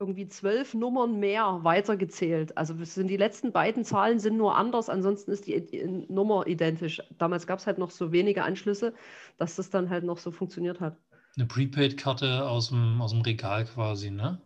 irgendwie 0.00 0.28
zwölf 0.28 0.72
Nummern 0.72 1.20
mehr 1.20 1.60
weitergezählt. 1.62 2.56
Also 2.56 2.74
sind 2.84 3.08
die 3.08 3.18
letzten 3.18 3.52
beiden 3.52 3.84
Zahlen 3.84 4.18
sind 4.18 4.38
nur 4.38 4.56
anders, 4.56 4.88
ansonsten 4.88 5.30
ist 5.30 5.46
die, 5.46 5.64
die 5.64 5.84
Nummer 6.08 6.46
identisch. 6.46 7.02
Damals 7.18 7.46
gab 7.46 7.58
es 7.58 7.66
halt 7.66 7.76
noch 7.76 7.90
so 7.90 8.10
wenige 8.10 8.42
Anschlüsse, 8.42 8.94
dass 9.36 9.56
das 9.56 9.68
dann 9.68 9.90
halt 9.90 10.04
noch 10.04 10.16
so 10.16 10.30
funktioniert 10.30 10.80
hat. 10.80 10.96
Eine 11.36 11.46
Prepaid-Karte 11.46 12.48
aus 12.48 12.70
dem, 12.70 13.00
aus 13.02 13.12
dem 13.12 13.20
Regal 13.20 13.66
quasi, 13.66 14.10
ne? 14.10 14.40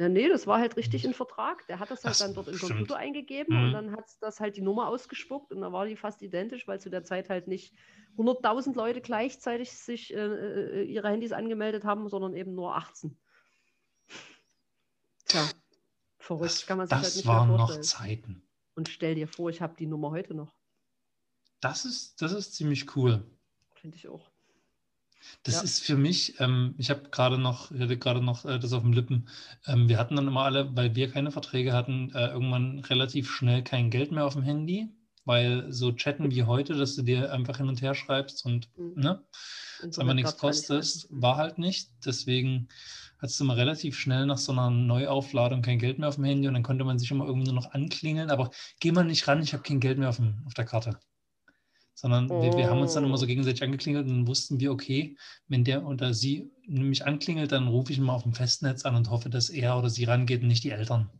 Ja, 0.00 0.08
nee, 0.08 0.30
das 0.30 0.46
war 0.46 0.58
halt 0.58 0.78
richtig 0.78 1.06
ein 1.06 1.12
Vertrag. 1.12 1.66
Der 1.66 1.78
hat 1.78 1.90
das 1.90 2.02
halt 2.04 2.14
Ach, 2.16 2.20
dann 2.20 2.32
dort 2.32 2.48
im 2.48 2.56
stimmt. 2.56 2.70
Computer 2.70 2.96
eingegeben 2.96 3.54
mhm. 3.54 3.64
und 3.66 3.72
dann 3.74 3.92
hat 3.92 4.06
das 4.22 4.40
halt 4.40 4.56
die 4.56 4.62
Nummer 4.62 4.88
ausgespuckt 4.88 5.52
und 5.52 5.60
dann 5.60 5.74
war 5.74 5.84
die 5.84 5.94
fast 5.94 6.22
identisch, 6.22 6.66
weil 6.66 6.80
zu 6.80 6.88
der 6.88 7.04
Zeit 7.04 7.28
halt 7.28 7.48
nicht 7.48 7.74
100.000 8.16 8.74
Leute 8.74 9.02
gleichzeitig 9.02 9.70
sich 9.72 10.14
äh, 10.14 10.16
äh, 10.16 10.82
ihre 10.84 11.10
Handys 11.10 11.32
angemeldet 11.32 11.84
haben, 11.84 12.08
sondern 12.08 12.34
eben 12.34 12.54
nur 12.54 12.74
18. 12.76 13.14
Tja, 15.26 15.46
verrückt, 16.16 16.46
das, 16.46 16.66
kann 16.66 16.78
man 16.78 16.86
sich 16.86 16.96
halt 16.96 17.16
nicht 17.16 17.26
waren 17.26 17.48
mehr 17.48 17.58
vorstellen. 17.58 17.80
noch 17.80 17.86
Zeiten. 17.86 18.42
Und 18.76 18.88
stell 18.88 19.16
dir 19.16 19.28
vor, 19.28 19.50
ich 19.50 19.60
habe 19.60 19.76
die 19.78 19.86
Nummer 19.86 20.12
heute 20.12 20.32
noch. 20.32 20.54
Das 21.60 21.84
ist, 21.84 22.22
das 22.22 22.32
ist 22.32 22.54
ziemlich 22.54 22.96
cool. 22.96 23.22
Finde 23.74 23.98
ich 23.98 24.08
auch. 24.08 24.30
Das 25.42 25.56
ja. 25.56 25.62
ist 25.62 25.82
für 25.82 25.96
mich, 25.96 26.40
ähm, 26.40 26.74
ich 26.78 26.90
habe 26.90 27.08
gerade 27.10 27.38
noch, 27.38 27.70
ich 27.70 27.80
hatte 27.80 27.96
gerade 27.98 28.22
noch 28.22 28.44
äh, 28.44 28.58
das 28.58 28.72
auf 28.72 28.82
dem 28.82 28.92
Lippen. 28.92 29.28
Ähm, 29.66 29.88
wir 29.88 29.98
hatten 29.98 30.16
dann 30.16 30.28
immer 30.28 30.44
alle, 30.44 30.74
weil 30.76 30.94
wir 30.94 31.10
keine 31.10 31.30
Verträge 31.30 31.72
hatten, 31.72 32.12
äh, 32.14 32.28
irgendwann 32.28 32.80
relativ 32.80 33.30
schnell 33.30 33.62
kein 33.62 33.90
Geld 33.90 34.12
mehr 34.12 34.26
auf 34.26 34.34
dem 34.34 34.42
Handy, 34.42 34.88
weil 35.24 35.72
so 35.72 35.92
chatten 35.92 36.30
wie 36.30 36.44
heute, 36.44 36.74
dass 36.74 36.94
du 36.96 37.02
dir 37.02 37.32
einfach 37.32 37.58
hin 37.58 37.68
und 37.68 37.82
her 37.82 37.94
schreibst 37.94 38.44
und 38.44 38.68
mhm. 38.76 38.94
ne, 38.96 39.24
es 39.86 39.98
einfach 39.98 40.14
nichts 40.14 40.36
kostet, 40.36 41.06
war 41.10 41.36
halt 41.36 41.58
nicht. 41.58 41.90
Deswegen 42.04 42.68
hattest 43.18 43.40
du 43.40 43.44
mal 43.44 43.56
relativ 43.56 43.98
schnell 43.98 44.26
nach 44.26 44.38
so 44.38 44.52
einer 44.52 44.70
Neuaufladung 44.70 45.62
kein 45.62 45.78
Geld 45.78 45.98
mehr 45.98 46.08
auf 46.08 46.16
dem 46.16 46.24
Handy 46.24 46.48
und 46.48 46.54
dann 46.54 46.62
konnte 46.62 46.84
man 46.84 46.98
sich 46.98 47.10
immer 47.10 47.26
irgendwie 47.26 47.50
nur 47.50 47.60
noch 47.60 47.72
anklingeln, 47.72 48.30
aber 48.30 48.50
geh 48.80 48.92
mal 48.92 49.04
nicht 49.04 49.26
ran, 49.28 49.42
ich 49.42 49.52
habe 49.52 49.62
kein 49.62 49.80
Geld 49.80 49.98
mehr 49.98 50.08
auf, 50.08 50.16
dem, 50.16 50.42
auf 50.46 50.54
der 50.54 50.64
Karte 50.64 50.98
sondern 52.00 52.30
oh. 52.30 52.42
wir, 52.42 52.56
wir, 52.56 52.70
haben 52.70 52.80
uns 52.80 52.94
dann 52.94 53.04
immer 53.04 53.18
so 53.18 53.24
oh. 53.24 53.28
gegenseitig 53.28 53.62
angeklingelt 53.62 54.06
und 54.06 54.12
dann 54.12 54.26
wussten 54.26 54.58
wir, 54.58 54.72
okay, 54.72 55.18
wenn 55.48 55.64
der 55.64 55.84
oder 55.84 56.14
sie 56.14 56.50
mich 56.66 57.04
anklingelt, 57.04 57.52
dann 57.52 57.68
rufe 57.68 57.92
ich 57.92 58.00
mal 58.00 58.14
auf 58.14 58.22
dem 58.22 58.32
Festnetz 58.32 58.86
an 58.86 58.96
und 58.96 59.10
hoffe, 59.10 59.28
dass 59.28 59.50
er 59.50 59.76
oder 59.76 59.90
sie 59.90 60.04
rangeht 60.04 60.40
und 60.40 60.48
nicht 60.48 60.64
die 60.64 60.70
Eltern. 60.70 61.10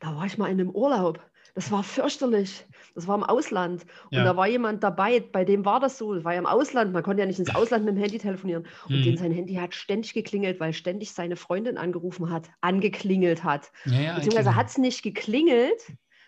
Da 0.00 0.16
war 0.16 0.24
ich 0.24 0.38
mal 0.38 0.46
in 0.46 0.60
einem 0.60 0.70
Urlaub. 0.70 1.20
Das 1.54 1.70
war 1.70 1.82
fürchterlich. 1.82 2.64
Das 2.94 3.06
war 3.06 3.16
im 3.16 3.22
Ausland. 3.22 3.84
Und 4.10 4.16
ja. 4.16 4.24
da 4.24 4.36
war 4.36 4.46
jemand 4.46 4.82
dabei, 4.82 5.20
bei 5.20 5.44
dem 5.44 5.66
war 5.66 5.78
das 5.78 5.98
so. 5.98 6.14
Das 6.14 6.24
war 6.24 6.32
ja 6.32 6.38
im 6.38 6.46
Ausland. 6.46 6.94
Man 6.94 7.02
konnte 7.02 7.20
ja 7.20 7.26
nicht 7.26 7.38
ins 7.38 7.54
Ausland 7.54 7.84
mit 7.84 7.96
dem 7.96 8.00
Handy 8.00 8.18
telefonieren. 8.18 8.66
Und 8.88 9.00
mhm. 9.00 9.02
den 9.02 9.16
sein 9.18 9.32
Handy 9.32 9.54
hat 9.54 9.74
ständig 9.74 10.14
geklingelt, 10.14 10.58
weil 10.58 10.72
ständig 10.72 11.12
seine 11.12 11.36
Freundin 11.36 11.76
angerufen 11.76 12.30
hat, 12.30 12.48
angeklingelt 12.62 13.44
hat. 13.44 13.72
Ja, 13.84 14.00
ja, 14.00 14.14
Beziehungsweise 14.14 14.54
hat 14.54 14.68
es 14.68 14.78
nicht 14.78 15.02
geklingelt, 15.02 15.80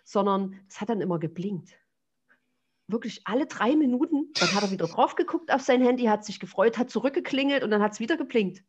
sondern 0.04 0.54
es 0.68 0.82
hat 0.82 0.90
dann 0.90 1.00
immer 1.00 1.18
geblinkt 1.18 1.78
wirklich 2.88 3.22
alle 3.24 3.46
drei 3.46 3.76
Minuten. 3.76 4.32
Dann 4.40 4.52
hat 4.54 4.62
er 4.62 4.70
wieder 4.70 4.86
drauf 4.86 5.14
geguckt 5.14 5.52
auf 5.52 5.60
sein 5.60 5.82
Handy, 5.82 6.04
hat 6.04 6.24
sich 6.24 6.40
gefreut, 6.40 6.78
hat 6.78 6.90
zurückgeklingelt 6.90 7.62
und 7.62 7.70
dann 7.70 7.82
hat 7.82 7.92
es 7.92 8.00
wieder 8.00 8.16
geblinkt. 8.16 8.64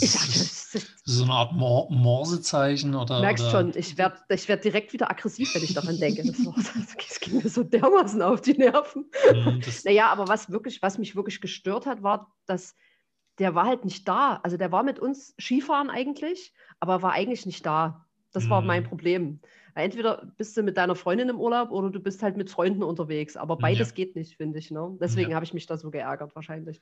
Ich 0.00 0.12
dachte, 0.12 0.26
das 0.26 0.74
ist 0.74 1.02
so 1.04 1.24
eine 1.24 1.34
Art 1.34 1.52
Mor 1.52 1.90
Morsezeichen 1.90 2.94
oder. 2.94 3.20
Merkst 3.20 3.44
oder? 3.44 3.50
schon, 3.50 3.72
ich 3.76 3.98
werde 3.98 4.16
ich 4.30 4.48
werd 4.48 4.64
direkt 4.64 4.94
wieder 4.94 5.10
aggressiv, 5.10 5.54
wenn 5.54 5.62
ich 5.62 5.74
daran 5.74 5.98
denke. 5.98 6.24
Das, 6.24 6.44
war, 6.46 6.54
das 6.56 7.20
ging 7.20 7.42
mir 7.42 7.48
so 7.48 7.62
dermaßen 7.62 8.22
auf 8.22 8.40
die 8.40 8.54
Nerven. 8.54 9.10
Mhm, 9.34 9.60
naja, 9.84 10.08
aber 10.08 10.28
was 10.28 10.50
wirklich, 10.50 10.80
was 10.80 10.96
mich 10.96 11.14
wirklich 11.14 11.42
gestört 11.42 11.84
hat, 11.84 12.02
war, 12.02 12.34
dass 12.46 12.74
der 13.38 13.54
war 13.54 13.66
halt 13.66 13.84
nicht 13.84 14.08
da. 14.08 14.40
Also 14.42 14.56
der 14.56 14.72
war 14.72 14.82
mit 14.82 14.98
uns 14.98 15.34
Skifahren 15.38 15.90
eigentlich, 15.90 16.54
aber 16.80 17.02
war 17.02 17.12
eigentlich 17.12 17.44
nicht 17.44 17.66
da. 17.66 18.06
Das 18.32 18.48
war 18.48 18.62
mein 18.62 18.84
mhm. 18.84 18.88
Problem. 19.72 19.84
Entweder 19.84 20.32
bist 20.36 20.56
du 20.56 20.62
mit 20.62 20.76
deiner 20.76 20.94
Freundin 20.94 21.28
im 21.28 21.40
Urlaub 21.40 21.70
oder 21.70 21.90
du 21.90 22.00
bist 22.00 22.22
halt 22.22 22.36
mit 22.36 22.50
Freunden 22.50 22.82
unterwegs. 22.82 23.36
Aber 23.36 23.56
beides 23.56 23.88
ja. 23.88 23.94
geht 23.94 24.16
nicht, 24.16 24.36
finde 24.36 24.58
ich. 24.58 24.70
Ne? 24.70 24.96
Deswegen 25.00 25.30
ja. 25.30 25.34
habe 25.36 25.44
ich 25.44 25.54
mich 25.54 25.66
da 25.66 25.76
so 25.76 25.90
geärgert, 25.90 26.34
wahrscheinlich. 26.34 26.80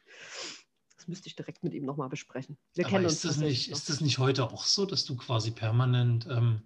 Das 0.96 1.08
müsste 1.08 1.28
ich 1.28 1.36
direkt 1.36 1.62
mit 1.62 1.72
ihm 1.72 1.84
nochmal 1.84 2.08
besprechen. 2.08 2.58
Wir 2.74 2.84
Aber 2.84 2.92
kennen 2.92 3.06
ist 3.06 3.24
uns 3.24 3.34
das 3.34 3.42
nicht, 3.42 3.70
noch. 3.70 3.76
Ist 3.76 3.88
das 3.88 4.00
nicht 4.00 4.18
heute 4.18 4.44
auch 4.44 4.64
so, 4.64 4.84
dass 4.84 5.04
du 5.04 5.16
quasi 5.16 5.50
permanent 5.50 6.26
ähm, 6.30 6.62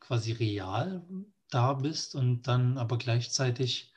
quasi 0.00 0.32
real 0.32 1.06
da 1.50 1.72
bist 1.72 2.14
und 2.14 2.42
dann 2.42 2.76
aber 2.76 2.98
gleichzeitig 2.98 3.92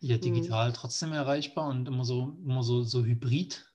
ja, 0.00 0.14
hm. 0.14 0.22
digital 0.22 0.68
hm. 0.68 0.74
trotzdem 0.74 1.12
erreichbar 1.12 1.68
und 1.68 1.86
immer 1.88 2.04
so, 2.04 2.36
immer 2.44 2.62
so, 2.62 2.82
so 2.82 3.04
hybrid 3.04 3.70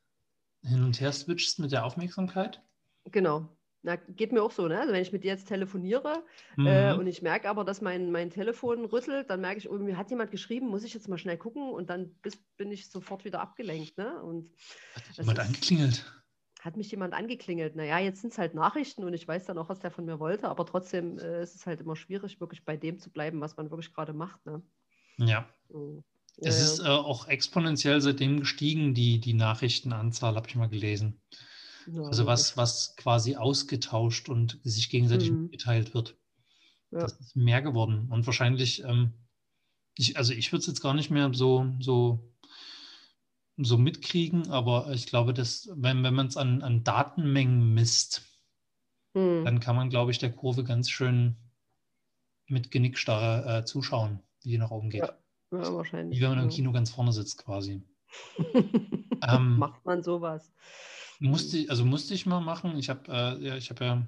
hin 0.63 0.84
und 0.84 1.00
her 1.00 1.12
switchst 1.12 1.60
mit 1.60 1.72
der 1.72 1.86
Aufmerksamkeit? 1.86 2.62
Genau, 3.06 3.50
na, 3.83 3.95
geht 3.95 4.31
mir 4.31 4.43
auch 4.43 4.51
so, 4.51 4.67
ne? 4.67 4.79
Also 4.79 4.93
wenn 4.93 5.01
ich 5.01 5.11
mit 5.11 5.23
dir 5.23 5.31
jetzt 5.31 5.47
telefoniere 5.47 6.23
äh, 6.57 6.61
mhm. 6.61 6.67
äh, 6.67 6.93
und 6.93 7.07
ich 7.07 7.21
merke 7.21 7.50
aber, 7.50 7.63
dass 7.63 7.81
mein, 7.81 8.11
mein 8.11 8.29
Telefon 8.29 8.85
rüttelt, 8.85 9.29
dann 9.29 9.41
merke 9.41 9.57
ich, 9.57 9.69
oh, 9.69 9.77
mir 9.77 9.97
hat 9.97 10.09
jemand 10.11 10.31
geschrieben, 10.31 10.67
muss 10.67 10.83
ich 10.83 10.93
jetzt 10.93 11.07
mal 11.07 11.17
schnell 11.17 11.38
gucken 11.38 11.71
und 11.71 11.89
dann 11.89 12.13
bis, 12.21 12.38
bin 12.57 12.71
ich 12.71 12.89
sofort 12.89 13.25
wieder 13.25 13.41
abgelenkt. 13.41 13.97
Ne? 13.97 14.21
Und 14.21 14.51
hat 14.95 15.17
jemand 15.17 15.39
ist, 15.39 15.45
angeklingelt? 15.45 16.23
Hat 16.61 16.77
mich 16.77 16.91
jemand 16.91 17.15
angeklingelt. 17.15 17.75
Naja, 17.75 17.97
jetzt 17.97 18.21
sind 18.21 18.33
es 18.33 18.38
halt 18.38 18.53
Nachrichten 18.53 19.03
und 19.03 19.15
ich 19.15 19.27
weiß 19.27 19.45
dann 19.45 19.57
auch, 19.57 19.69
was 19.69 19.79
der 19.79 19.89
von 19.89 20.05
mir 20.05 20.19
wollte, 20.19 20.47
aber 20.47 20.65
trotzdem 20.65 21.17
äh, 21.17 21.41
ist 21.41 21.55
es 21.55 21.65
halt 21.65 21.81
immer 21.81 21.95
schwierig, 21.95 22.39
wirklich 22.39 22.63
bei 22.63 22.77
dem 22.77 23.00
zu 23.00 23.11
bleiben, 23.11 23.41
was 23.41 23.57
man 23.57 23.71
wirklich 23.71 23.93
gerade 23.93 24.13
macht. 24.13 24.45
Ne? 24.45 24.61
Ja. 25.17 25.50
So. 25.69 26.03
Es 26.38 26.59
ja, 26.59 26.63
ist 26.63 26.79
äh, 26.79 26.88
auch 26.88 27.27
exponentiell 27.27 28.00
seitdem 28.00 28.39
gestiegen, 28.39 28.93
die, 28.93 29.19
die 29.19 29.33
Nachrichtenanzahl, 29.33 30.35
habe 30.35 30.47
ich 30.47 30.55
mal 30.55 30.69
gelesen. 30.69 31.19
Ja, 31.88 32.03
also 32.03 32.25
was, 32.25 32.57
was 32.57 32.95
quasi 32.95 33.35
ausgetauscht 33.35 34.29
und 34.29 34.59
sich 34.63 34.89
gegenseitig 34.89 35.31
mhm. 35.31 35.43
mitgeteilt 35.43 35.93
wird. 35.93 36.15
Ja. 36.91 37.00
Das 37.00 37.19
ist 37.19 37.35
mehr 37.35 37.61
geworden. 37.61 38.07
Und 38.11 38.25
wahrscheinlich, 38.25 38.83
ähm, 38.83 39.13
ich, 39.95 40.17
also 40.17 40.33
ich 40.33 40.51
würde 40.51 40.61
es 40.61 40.67
jetzt 40.67 40.81
gar 40.81 40.93
nicht 40.93 41.09
mehr 41.09 41.33
so, 41.33 41.71
so, 41.79 42.31
so 43.57 43.77
mitkriegen, 43.77 44.50
aber 44.50 44.91
ich 44.91 45.07
glaube, 45.07 45.33
dass, 45.33 45.69
wenn, 45.75 46.03
wenn 46.03 46.13
man 46.13 46.27
es 46.27 46.38
an, 46.38 46.61
an 46.61 46.83
Datenmengen 46.83 47.73
misst, 47.73 48.23
mhm. 49.13 49.45
dann 49.45 49.59
kann 49.59 49.75
man, 49.75 49.89
glaube 49.89 50.11
ich, 50.11 50.19
der 50.19 50.31
Kurve 50.31 50.63
ganz 50.63 50.89
schön 50.89 51.35
mit 52.47 52.71
Genickstarre 52.71 53.59
äh, 53.59 53.65
zuschauen, 53.65 54.19
wie 54.43 54.50
die 54.50 54.57
nach 54.57 54.71
oben 54.71 54.89
geht. 54.89 55.01
Ja, 55.01 55.17
ja 55.51 55.73
wahrscheinlich. 55.73 56.17
Wie 56.17 56.23
wenn 56.23 56.31
man 56.31 56.43
im 56.43 56.50
Kino 56.50 56.71
ganz 56.71 56.91
vorne 56.91 57.13
sitzt, 57.13 57.43
quasi. 57.43 57.81
ähm, 59.27 59.57
Macht 59.57 59.85
man 59.85 60.03
sowas? 60.03 60.51
Musste, 61.22 61.66
also 61.70 61.86
musste 61.86 62.13
ich 62.13 62.25
mal 62.25 62.42
machen. 62.42 62.78
Ich 62.78 62.90
habe 62.90 63.12
äh, 63.12 63.48
ja, 63.48 63.56
hab 63.56 63.80
ja 63.80 64.08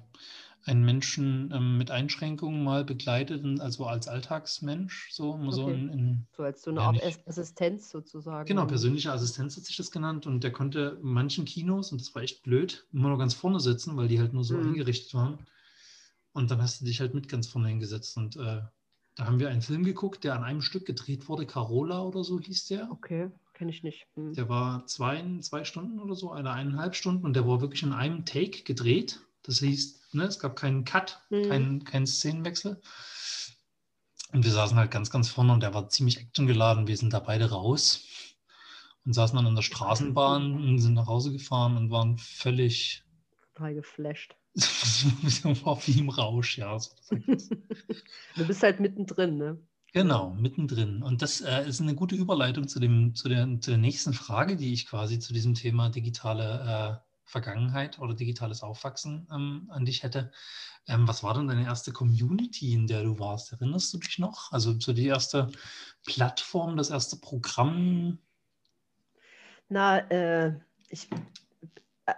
einen 0.66 0.84
Menschen 0.84 1.52
ähm, 1.54 1.78
mit 1.78 1.90
Einschränkungen 1.90 2.64
mal 2.64 2.84
begleitet, 2.84 3.44
also 3.60 3.86
als 3.86 4.08
Alltagsmensch, 4.08 5.10
so, 5.12 5.34
okay. 5.34 5.50
so 5.50 5.68
in, 5.68 5.88
in, 5.90 6.26
So 6.36 6.42
als 6.42 6.62
so 6.62 6.70
eine 6.70 6.80
Art 6.80 7.04
nicht, 7.04 7.28
Assistenz 7.28 7.90
sozusagen. 7.90 8.46
Genau, 8.46 8.66
persönliche 8.66 9.12
Assistenz 9.12 9.56
hat 9.56 9.64
sich 9.64 9.76
das 9.76 9.90
genannt 9.90 10.26
und 10.26 10.42
der 10.42 10.52
konnte 10.52 10.98
in 11.02 11.08
manchen 11.08 11.44
Kinos, 11.44 11.92
und 11.92 12.00
das 12.00 12.14
war 12.14 12.22
echt 12.22 12.42
blöd, 12.42 12.86
immer 12.92 13.10
nur 13.10 13.18
ganz 13.18 13.34
vorne 13.34 13.60
sitzen, 13.60 13.96
weil 13.96 14.08
die 14.08 14.18
halt 14.18 14.32
nur 14.32 14.44
so 14.44 14.56
mhm. 14.56 14.68
eingerichtet 14.68 15.12
waren. 15.14 15.38
Und 16.32 16.50
dann 16.50 16.60
hast 16.60 16.80
du 16.80 16.86
dich 16.86 17.00
halt 17.00 17.14
mit 17.14 17.28
ganz 17.28 17.46
vorne 17.46 17.68
hingesetzt 17.68 18.16
und 18.16 18.36
äh, 18.36 18.62
da 19.16 19.26
haben 19.26 19.38
wir 19.38 19.50
einen 19.50 19.62
Film 19.62 19.84
geguckt, 19.84 20.24
der 20.24 20.34
an 20.34 20.42
einem 20.42 20.62
Stück 20.62 20.86
gedreht 20.86 21.28
wurde, 21.28 21.46
Carola 21.46 22.02
oder 22.02 22.24
so 22.24 22.40
hieß 22.40 22.66
der. 22.66 22.90
Okay. 22.90 23.30
Kenne 23.54 23.70
ich 23.70 23.84
nicht. 23.84 24.06
Hm. 24.14 24.34
Der 24.34 24.48
war 24.48 24.84
zwei, 24.86 25.24
zwei 25.40 25.64
Stunden 25.64 26.00
oder 26.00 26.16
so, 26.16 26.32
eine 26.32 26.50
eineinhalb 26.50 26.96
Stunden 26.96 27.24
und 27.24 27.34
der 27.34 27.46
war 27.46 27.60
wirklich 27.60 27.84
in 27.84 27.92
einem 27.92 28.24
Take 28.24 28.64
gedreht. 28.64 29.20
Das 29.42 29.60
hieß, 29.60 30.12
ne, 30.12 30.24
es 30.24 30.40
gab 30.40 30.56
keinen 30.56 30.84
Cut, 30.84 31.20
hm. 31.28 31.48
keinen, 31.48 31.84
keinen 31.84 32.06
Szenenwechsel. 32.06 32.80
Und 34.32 34.44
wir 34.44 34.50
saßen 34.50 34.76
halt 34.76 34.90
ganz, 34.90 35.10
ganz 35.10 35.28
vorne 35.28 35.52
und 35.52 35.62
der 35.62 35.72
war 35.72 35.88
ziemlich 35.88 36.18
actiongeladen. 36.18 36.88
Wir 36.88 36.96
sind 36.96 37.12
da 37.12 37.20
beide 37.20 37.50
raus 37.50 38.04
und 39.06 39.12
saßen 39.12 39.36
dann 39.36 39.46
in 39.46 39.54
der 39.54 39.62
Straßenbahn 39.62 40.54
und 40.56 40.78
sind 40.80 40.94
nach 40.94 41.06
Hause 41.06 41.32
gefahren 41.32 41.76
und 41.76 41.92
waren 41.92 42.18
völlig. 42.18 43.04
Total 43.54 43.74
geflasht. 43.74 44.34
war 45.64 45.86
wie 45.86 46.00
im 46.00 46.08
Rausch, 46.08 46.58
ja. 46.58 46.76
du 47.10 48.46
bist 48.46 48.62
halt 48.64 48.80
mittendrin, 48.80 49.36
ne? 49.36 49.58
Genau, 49.94 50.30
mittendrin. 50.30 51.04
Und 51.04 51.22
das 51.22 51.40
äh, 51.40 51.68
ist 51.68 51.80
eine 51.80 51.94
gute 51.94 52.16
Überleitung 52.16 52.66
zu, 52.66 52.80
dem, 52.80 53.14
zu, 53.14 53.28
der, 53.28 53.44
zu 53.60 53.70
der 53.70 53.78
nächsten 53.78 54.12
Frage, 54.12 54.56
die 54.56 54.72
ich 54.72 54.88
quasi 54.88 55.20
zu 55.20 55.32
diesem 55.32 55.54
Thema 55.54 55.88
digitale 55.88 57.00
äh, 57.00 57.08
Vergangenheit 57.22 58.00
oder 58.00 58.12
digitales 58.12 58.64
Aufwachsen 58.64 59.28
ähm, 59.32 59.68
an 59.70 59.84
dich 59.84 60.02
hätte. 60.02 60.32
Ähm, 60.88 61.06
was 61.06 61.22
war 61.22 61.34
denn 61.34 61.46
deine 61.46 61.62
erste 61.62 61.92
Community, 61.92 62.72
in 62.72 62.88
der 62.88 63.04
du 63.04 63.20
warst? 63.20 63.52
Erinnerst 63.52 63.94
du 63.94 63.98
dich 63.98 64.18
noch? 64.18 64.50
Also 64.50 64.74
so 64.80 64.92
die 64.92 65.06
erste 65.06 65.52
Plattform, 66.04 66.76
das 66.76 66.90
erste 66.90 67.16
Programm? 67.16 68.18
Na, 69.68 69.98
äh, 70.10 70.58
ich, 70.88 71.08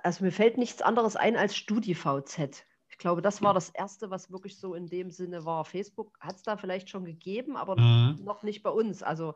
also 0.02 0.24
mir 0.24 0.32
fällt 0.32 0.56
nichts 0.56 0.80
anderes 0.80 1.14
ein 1.14 1.36
als 1.36 1.54
StudiVZ. 1.54 2.64
Ich 2.96 2.98
glaube, 2.98 3.20
das 3.20 3.42
war 3.42 3.52
das 3.52 3.68
Erste, 3.68 4.08
was 4.08 4.30
wirklich 4.30 4.58
so 4.58 4.74
in 4.74 4.86
dem 4.86 5.10
Sinne 5.10 5.44
war. 5.44 5.66
Facebook 5.66 6.18
hat 6.18 6.36
es 6.36 6.42
da 6.42 6.56
vielleicht 6.56 6.88
schon 6.88 7.04
gegeben, 7.04 7.54
aber 7.54 7.78
mhm. 7.78 8.24
noch 8.24 8.42
nicht 8.42 8.62
bei 8.62 8.70
uns. 8.70 9.02
Also 9.02 9.34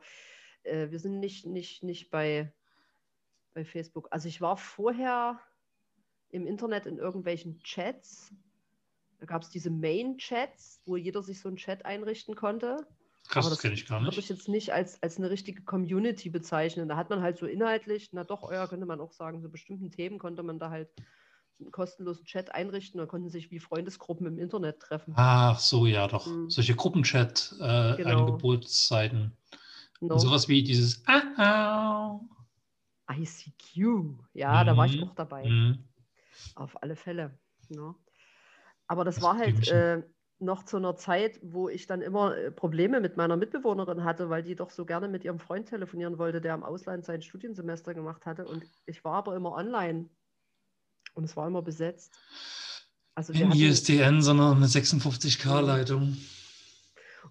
äh, 0.62 0.88
wir 0.88 0.98
sind 0.98 1.20
nicht, 1.20 1.44
nicht, 1.44 1.82
nicht 1.82 2.10
bei, 2.10 2.50
bei 3.52 3.66
Facebook. 3.66 4.08
Also 4.12 4.28
ich 4.28 4.40
war 4.40 4.56
vorher 4.56 5.38
im 6.30 6.46
Internet 6.46 6.86
in 6.86 6.96
irgendwelchen 6.96 7.60
Chats. 7.60 8.32
Da 9.18 9.26
gab 9.26 9.42
es 9.42 9.50
diese 9.50 9.68
Main-Chats, 9.68 10.80
wo 10.86 10.96
jeder 10.96 11.22
sich 11.22 11.38
so 11.38 11.48
einen 11.48 11.58
Chat 11.58 11.84
einrichten 11.84 12.34
konnte. 12.34 12.86
Krass, 13.28 13.44
das, 13.44 13.56
das 13.56 13.60
kenne 13.60 13.74
ich 13.74 13.84
gar 13.84 14.00
nicht. 14.00 14.06
Würde 14.06 14.20
ich 14.20 14.30
jetzt 14.30 14.48
nicht 14.48 14.72
als, 14.72 15.02
als 15.02 15.18
eine 15.18 15.28
richtige 15.28 15.64
Community 15.64 16.30
bezeichnen. 16.30 16.88
Da 16.88 16.96
hat 16.96 17.10
man 17.10 17.20
halt 17.20 17.36
so 17.36 17.44
inhaltlich, 17.44 18.08
na 18.12 18.24
doch, 18.24 18.50
ja, 18.50 18.66
könnte 18.66 18.86
man 18.86 19.02
auch 19.02 19.12
sagen, 19.12 19.42
so 19.42 19.50
bestimmten 19.50 19.90
Themen 19.90 20.18
konnte 20.18 20.42
man 20.42 20.58
da 20.58 20.70
halt 20.70 20.88
einen 21.60 21.70
kostenlosen 21.70 22.24
Chat 22.24 22.52
einrichten 22.54 23.00
und 23.00 23.08
konnten 23.08 23.30
sich 23.30 23.50
wie 23.50 23.58
Freundesgruppen 23.58 24.26
im 24.26 24.38
Internet 24.38 24.80
treffen. 24.80 25.12
Ach 25.16 25.58
so, 25.58 25.86
ja, 25.86 26.06
doch. 26.08 26.26
Mhm. 26.26 26.50
Solche 26.50 26.74
Gruppenchat-Angebotsseiten. 26.74 29.18
Äh, 29.18 29.30
genau. 30.00 30.14
Und 30.14 30.20
sowas 30.20 30.48
wie 30.48 30.62
dieses 30.62 31.02
ah, 31.06 32.20
ICQ. 33.10 33.76
Ja, 34.34 34.62
mhm. 34.62 34.66
da 34.66 34.76
war 34.76 34.84
ich 34.86 35.02
auch 35.02 35.14
dabei. 35.14 35.48
Mhm. 35.48 35.78
Auf 36.54 36.80
alle 36.82 36.96
Fälle. 36.96 37.38
Ja. 37.68 37.94
Aber 38.86 39.04
das, 39.04 39.16
das 39.16 39.24
war 39.24 39.36
halt, 39.38 39.68
äh, 39.68 40.02
noch 40.40 40.64
zu 40.64 40.78
einer 40.78 40.96
Zeit, 40.96 41.38
wo 41.42 41.68
ich 41.68 41.86
dann 41.86 42.02
immer 42.02 42.36
äh, 42.36 42.50
Probleme 42.50 43.00
mit 43.00 43.16
meiner 43.16 43.36
Mitbewohnerin 43.36 44.04
hatte, 44.04 44.30
weil 44.30 44.42
die 44.42 44.56
doch 44.56 44.70
so 44.70 44.86
gerne 44.86 45.06
mit 45.06 45.24
ihrem 45.24 45.38
Freund 45.38 45.68
telefonieren 45.68 46.18
wollte, 46.18 46.40
der 46.40 46.54
im 46.54 46.64
Ausland 46.64 47.04
sein 47.04 47.22
Studiensemester 47.22 47.94
gemacht 47.94 48.26
hatte. 48.26 48.46
Und 48.46 48.64
ich 48.86 49.04
war 49.04 49.16
aber 49.16 49.36
immer 49.36 49.52
online 49.52 50.08
und 51.20 51.24
es 51.24 51.36
war 51.36 51.46
immer 51.46 51.62
besetzt. 51.62 52.18
Also 53.14 53.34
Kein 53.34 53.52
ISDN, 53.52 54.22
sondern 54.22 54.56
eine 54.56 54.66
56K-Leitung. 54.66 56.16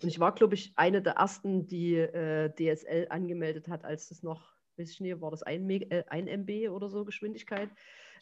Und 0.01 0.07
ich 0.07 0.19
war, 0.19 0.33
glaube 0.33 0.53
ich, 0.53 0.71
eine 0.75 1.01
der 1.01 1.13
ersten, 1.13 1.65
die 1.65 1.95
äh, 1.95 2.53
DSL 2.53 3.07
angemeldet 3.09 3.67
hat, 3.67 3.83
als 3.83 4.09
das 4.09 4.21
noch, 4.21 4.53
weiß 4.77 4.91
ich 4.91 4.99
nicht, 4.99 5.19
war 5.19 5.31
das 5.31 5.41
1, 5.41 5.85
äh, 5.89 6.03
1 6.07 6.29
MB 6.29 6.69
oder 6.69 6.89
so 6.89 7.03
Geschwindigkeit. 7.03 7.69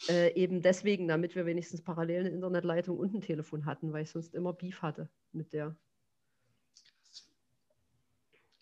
Äh, 0.08 0.34
eben 0.36 0.62
deswegen, 0.62 1.08
damit 1.10 1.36
wir 1.36 1.46
wenigstens 1.46 1.82
parallel 1.82 2.22
eine 2.22 2.30
Internetleitung 2.30 2.98
und 2.98 3.14
ein 3.14 3.22
Telefon 3.22 3.66
hatten, 3.66 3.92
weil 3.92 4.04
ich 4.04 4.12
sonst 4.12 4.34
immer 4.34 4.54
Beef 4.54 4.82
hatte 4.82 5.10
mit 5.34 5.52
der. 5.52 5.76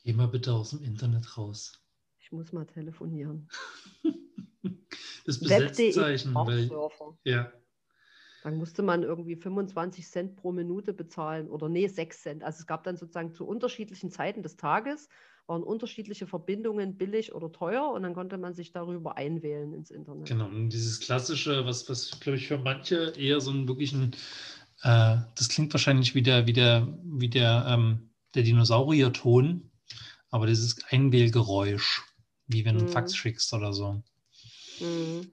Geh 0.04 0.14
mal 0.14 0.28
bitte 0.28 0.54
aus 0.54 0.72
dem 0.72 0.82
Internet 0.82 1.38
raus. 1.38 1.80
Ich 2.20 2.32
muss 2.32 2.52
mal 2.52 2.66
telefonieren. 2.66 3.48
das 5.26 5.40
Besetzzeichen. 5.40 6.34
Weil, 6.34 6.70
ja. 7.24 7.52
Dann 8.44 8.58
musste 8.58 8.84
man 8.84 9.02
irgendwie 9.02 9.36
25 9.36 10.08
Cent 10.08 10.36
pro 10.36 10.52
Minute 10.52 10.94
bezahlen 10.94 11.50
oder 11.50 11.68
nee, 11.68 11.88
6 11.88 12.22
Cent. 12.22 12.44
Also 12.44 12.60
es 12.60 12.68
gab 12.68 12.84
dann 12.84 12.96
sozusagen 12.96 13.34
zu 13.34 13.48
unterschiedlichen 13.48 14.12
Zeiten 14.12 14.44
des 14.44 14.56
Tages 14.56 15.10
waren 15.48 15.64
unterschiedliche 15.64 16.28
Verbindungen 16.28 16.98
billig 16.98 17.34
oder 17.34 17.52
teuer 17.52 17.92
und 17.92 18.04
dann 18.04 18.14
konnte 18.14 18.38
man 18.38 18.54
sich 18.54 18.72
darüber 18.72 19.18
einwählen 19.18 19.74
ins 19.74 19.92
Internet. 19.92 20.28
Genau, 20.28 20.48
und 20.48 20.70
dieses 20.70 21.00
klassische, 21.00 21.66
was, 21.66 21.88
was 21.90 22.20
glaube 22.20 22.38
ich 22.38 22.48
für 22.48 22.58
manche 22.58 23.14
eher 23.18 23.40
so 23.42 23.52
einen 23.52 23.68
wirklichen, 23.68 24.16
äh, 24.82 25.18
das 25.36 25.50
klingt 25.50 25.74
wahrscheinlich 25.74 26.16
wie 26.16 26.24
der, 26.24 26.48
wie 26.48 26.54
der, 26.54 26.88
wie 27.04 27.30
der, 27.30 27.66
ähm, 27.70 28.10
der 28.34 28.44
Dinosaurierton, 28.44 29.70
aber 30.32 30.48
dieses 30.48 30.84
Einwählgeräusch, 30.90 32.04
wie 32.48 32.66
wenn 32.66 32.76
du 32.76 32.82
mhm. 32.82 32.88
einen 32.88 32.94
Fax 32.94 33.16
schickst 33.16 33.54
oder 33.54 33.72
so. 33.72 34.04
Mhm. 34.80 35.32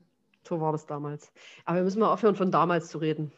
So 0.48 0.60
war 0.60 0.72
das 0.72 0.86
damals. 0.86 1.32
Aber 1.64 1.78
wir 1.78 1.84
müssen 1.84 2.00
mal 2.00 2.12
aufhören, 2.12 2.34
von 2.34 2.50
damals 2.50 2.88
zu 2.88 2.98
reden. 2.98 3.32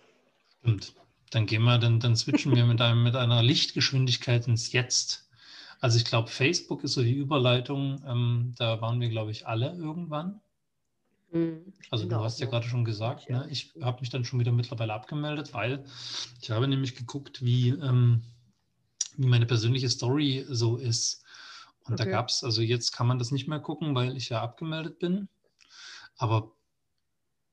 Stimmt. 0.60 0.94
Dann 1.30 1.46
gehen 1.46 1.64
wir, 1.64 1.78
dann, 1.78 2.00
dann 2.00 2.16
switchen 2.16 2.54
wir 2.54 2.64
mit, 2.64 2.80
einem, 2.80 3.02
mit 3.02 3.16
einer 3.16 3.42
Lichtgeschwindigkeit 3.42 4.46
ins 4.46 4.72
Jetzt. 4.72 5.28
Also 5.80 5.98
ich 5.98 6.04
glaube, 6.04 6.30
Facebook 6.30 6.84
ist 6.84 6.94
so 6.94 7.02
die 7.02 7.14
Überleitung. 7.14 8.02
Ähm, 8.06 8.54
da 8.56 8.80
waren 8.80 9.00
wir, 9.00 9.08
glaube 9.08 9.32
ich, 9.32 9.46
alle 9.46 9.74
irgendwann. 9.74 10.40
Mhm. 11.32 11.72
Also 11.90 12.08
du 12.08 12.16
hast 12.16 12.40
ja 12.40 12.46
gerade 12.46 12.66
schon 12.66 12.84
gesagt, 12.84 13.28
ne? 13.28 13.46
ich 13.50 13.74
habe 13.82 14.00
mich 14.00 14.10
dann 14.10 14.24
schon 14.24 14.40
wieder 14.40 14.52
mittlerweile 14.52 14.94
abgemeldet, 14.94 15.52
weil 15.52 15.84
ich 16.40 16.50
habe 16.50 16.68
nämlich 16.68 16.94
geguckt, 16.94 17.44
wie, 17.44 17.70
ähm, 17.70 18.22
wie 19.16 19.26
meine 19.26 19.46
persönliche 19.46 19.90
Story 19.90 20.46
so 20.48 20.76
ist. 20.76 21.24
Und 21.86 21.94
okay. 21.94 22.04
da 22.04 22.10
gab 22.10 22.28
es, 22.28 22.44
also 22.44 22.62
jetzt 22.62 22.92
kann 22.92 23.06
man 23.06 23.18
das 23.18 23.30
nicht 23.30 23.48
mehr 23.48 23.60
gucken, 23.60 23.94
weil 23.94 24.16
ich 24.16 24.28
ja 24.28 24.40
abgemeldet 24.40 24.98
bin. 24.98 25.28
Aber 26.16 26.52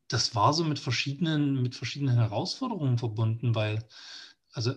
das 0.08 0.36
war 0.36 0.54
so 0.54 0.64
mit 0.64 0.80
verschiedenen, 0.80 1.62
mit 1.62 1.76
verschiedenen 1.76 2.18
Herausforderungen 2.18 2.98
verbunden, 2.98 3.56
weil, 3.56 3.86
also 4.52 4.74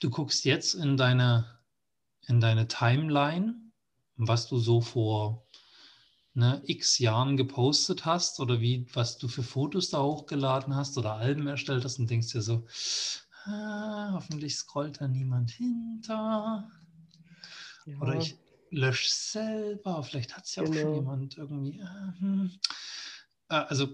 du 0.00 0.10
guckst 0.10 0.44
jetzt 0.44 0.74
in 0.74 0.96
deine, 0.96 1.58
in 2.26 2.40
deine 2.40 2.68
Timeline, 2.68 3.54
was 4.16 4.48
du 4.48 4.58
so 4.58 4.80
vor 4.80 5.46
ne, 6.34 6.62
x 6.66 6.98
Jahren 6.98 7.36
gepostet 7.36 8.04
hast 8.04 8.38
oder 8.38 8.60
wie, 8.60 8.86
was 8.94 9.18
du 9.18 9.26
für 9.26 9.42
Fotos 9.42 9.90
da 9.90 10.00
hochgeladen 10.00 10.74
hast 10.74 10.96
oder 10.96 11.14
Alben 11.14 11.46
erstellt 11.48 11.84
hast 11.84 11.98
und 11.98 12.08
denkst 12.08 12.32
dir 12.32 12.42
so, 12.42 12.64
ah, 13.44 14.12
hoffentlich 14.12 14.54
scrollt 14.54 15.00
da 15.00 15.08
niemand 15.08 15.50
hinter. 15.50 16.70
Ja. 17.86 17.98
Oder 18.00 18.16
ich 18.16 18.36
lösche 18.70 19.08
selber, 19.10 20.02
vielleicht 20.02 20.36
hat 20.36 20.44
es 20.44 20.54
ja 20.54 20.62
genau. 20.62 20.74
auch 20.74 20.80
schon 20.80 20.92
genau. 20.92 21.00
jemand 21.00 21.36
irgendwie. 21.36 21.80
Äh, 21.80 22.20
hm. 22.20 22.50
Äh, 23.48 23.54
also 23.54 23.88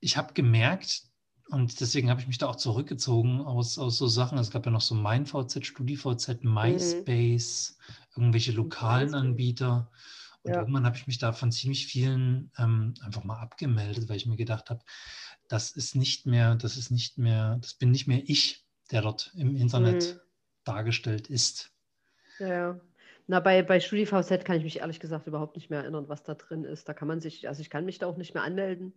ich 0.00 0.16
habe 0.16 0.34
gemerkt, 0.34 1.02
und 1.48 1.80
deswegen 1.80 2.10
habe 2.10 2.20
ich 2.20 2.26
mich 2.26 2.38
da 2.38 2.48
auch 2.48 2.56
zurückgezogen 2.56 3.40
aus, 3.40 3.78
aus 3.78 3.98
so 3.98 4.08
Sachen. 4.08 4.38
Es 4.38 4.50
gab 4.50 4.64
ja 4.64 4.72
noch 4.72 4.80
so 4.80 4.94
MeinVZ, 4.94 5.64
StudiVZ, 5.64 6.42
MySpace, 6.42 7.76
mhm. 7.78 8.22
irgendwelche 8.22 8.52
lokalen. 8.52 9.14
Anbieter. 9.14 9.90
Und 10.42 10.52
ja. 10.52 10.60
irgendwann 10.60 10.84
habe 10.84 10.96
ich 10.96 11.06
mich 11.06 11.18
da 11.18 11.32
von 11.32 11.52
ziemlich 11.52 11.86
vielen 11.86 12.50
ähm, 12.58 12.94
einfach 13.02 13.24
mal 13.24 13.38
abgemeldet, 13.38 14.08
weil 14.08 14.16
ich 14.16 14.26
mir 14.26 14.36
gedacht 14.36 14.70
habe, 14.70 14.84
das 15.48 15.70
ist 15.70 15.94
nicht 15.94 16.26
mehr, 16.26 16.54
das 16.54 16.76
ist 16.76 16.90
nicht 16.90 17.18
mehr, 17.18 17.58
das 17.60 17.74
bin 17.74 17.90
nicht 17.90 18.06
mehr 18.06 18.22
ich, 18.26 18.64
der 18.90 19.02
dort 19.02 19.32
im 19.36 19.56
Internet 19.56 20.14
mhm. 20.14 20.20
dargestellt 20.64 21.28
ist. 21.28 21.70
Ja. 22.38 22.80
Na, 23.26 23.40
bei, 23.40 23.62
bei 23.62 23.80
StudiVZ 23.80 24.44
kann 24.44 24.56
ich 24.56 24.64
mich 24.64 24.80
ehrlich 24.80 25.00
gesagt 25.00 25.26
überhaupt 25.26 25.56
nicht 25.56 25.70
mehr 25.70 25.80
erinnern, 25.80 26.08
was 26.08 26.22
da 26.22 26.34
drin 26.34 26.64
ist. 26.64 26.88
Da 26.88 26.94
kann 26.94 27.08
man 27.08 27.20
sich, 27.20 27.48
also 27.48 27.62
ich 27.62 27.70
kann 27.70 27.84
mich 27.84 27.98
da 27.98 28.06
auch 28.06 28.16
nicht 28.16 28.34
mehr 28.34 28.42
anmelden 28.42 28.94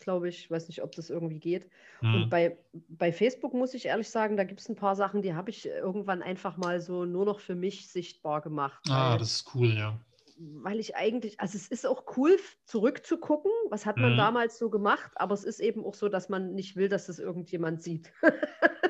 glaube 0.00 0.28
ich. 0.28 0.38
Ich 0.40 0.50
weiß 0.50 0.68
nicht, 0.68 0.82
ob 0.82 0.94
das 0.94 1.10
irgendwie 1.10 1.38
geht. 1.38 1.70
Mhm. 2.00 2.14
Und 2.14 2.30
bei, 2.30 2.56
bei 2.88 3.12
Facebook 3.12 3.54
muss 3.54 3.74
ich 3.74 3.86
ehrlich 3.86 4.08
sagen, 4.08 4.36
da 4.36 4.44
gibt 4.44 4.60
es 4.60 4.68
ein 4.68 4.76
paar 4.76 4.96
Sachen, 4.96 5.22
die 5.22 5.34
habe 5.34 5.50
ich 5.50 5.66
irgendwann 5.66 6.22
einfach 6.22 6.56
mal 6.56 6.80
so 6.80 7.04
nur 7.04 7.24
noch 7.24 7.40
für 7.40 7.54
mich 7.54 7.88
sichtbar 7.88 8.40
gemacht. 8.40 8.82
Ah, 8.88 9.12
weil, 9.12 9.18
das 9.18 9.32
ist 9.32 9.54
cool, 9.54 9.72
ja. 9.72 9.98
Weil 10.36 10.80
ich 10.80 10.96
eigentlich, 10.96 11.38
also 11.38 11.56
es 11.56 11.68
ist 11.68 11.86
auch 11.86 12.04
cool 12.16 12.36
zurückzugucken, 12.64 13.52
was 13.70 13.86
hat 13.86 13.96
man 13.96 14.12
mhm. 14.12 14.16
damals 14.16 14.58
so 14.58 14.68
gemacht, 14.68 15.12
aber 15.14 15.32
es 15.32 15.44
ist 15.44 15.60
eben 15.60 15.84
auch 15.84 15.94
so, 15.94 16.08
dass 16.08 16.28
man 16.28 16.54
nicht 16.54 16.74
will, 16.74 16.88
dass 16.88 17.06
das 17.06 17.20
irgendjemand 17.20 17.82
sieht. 17.82 18.12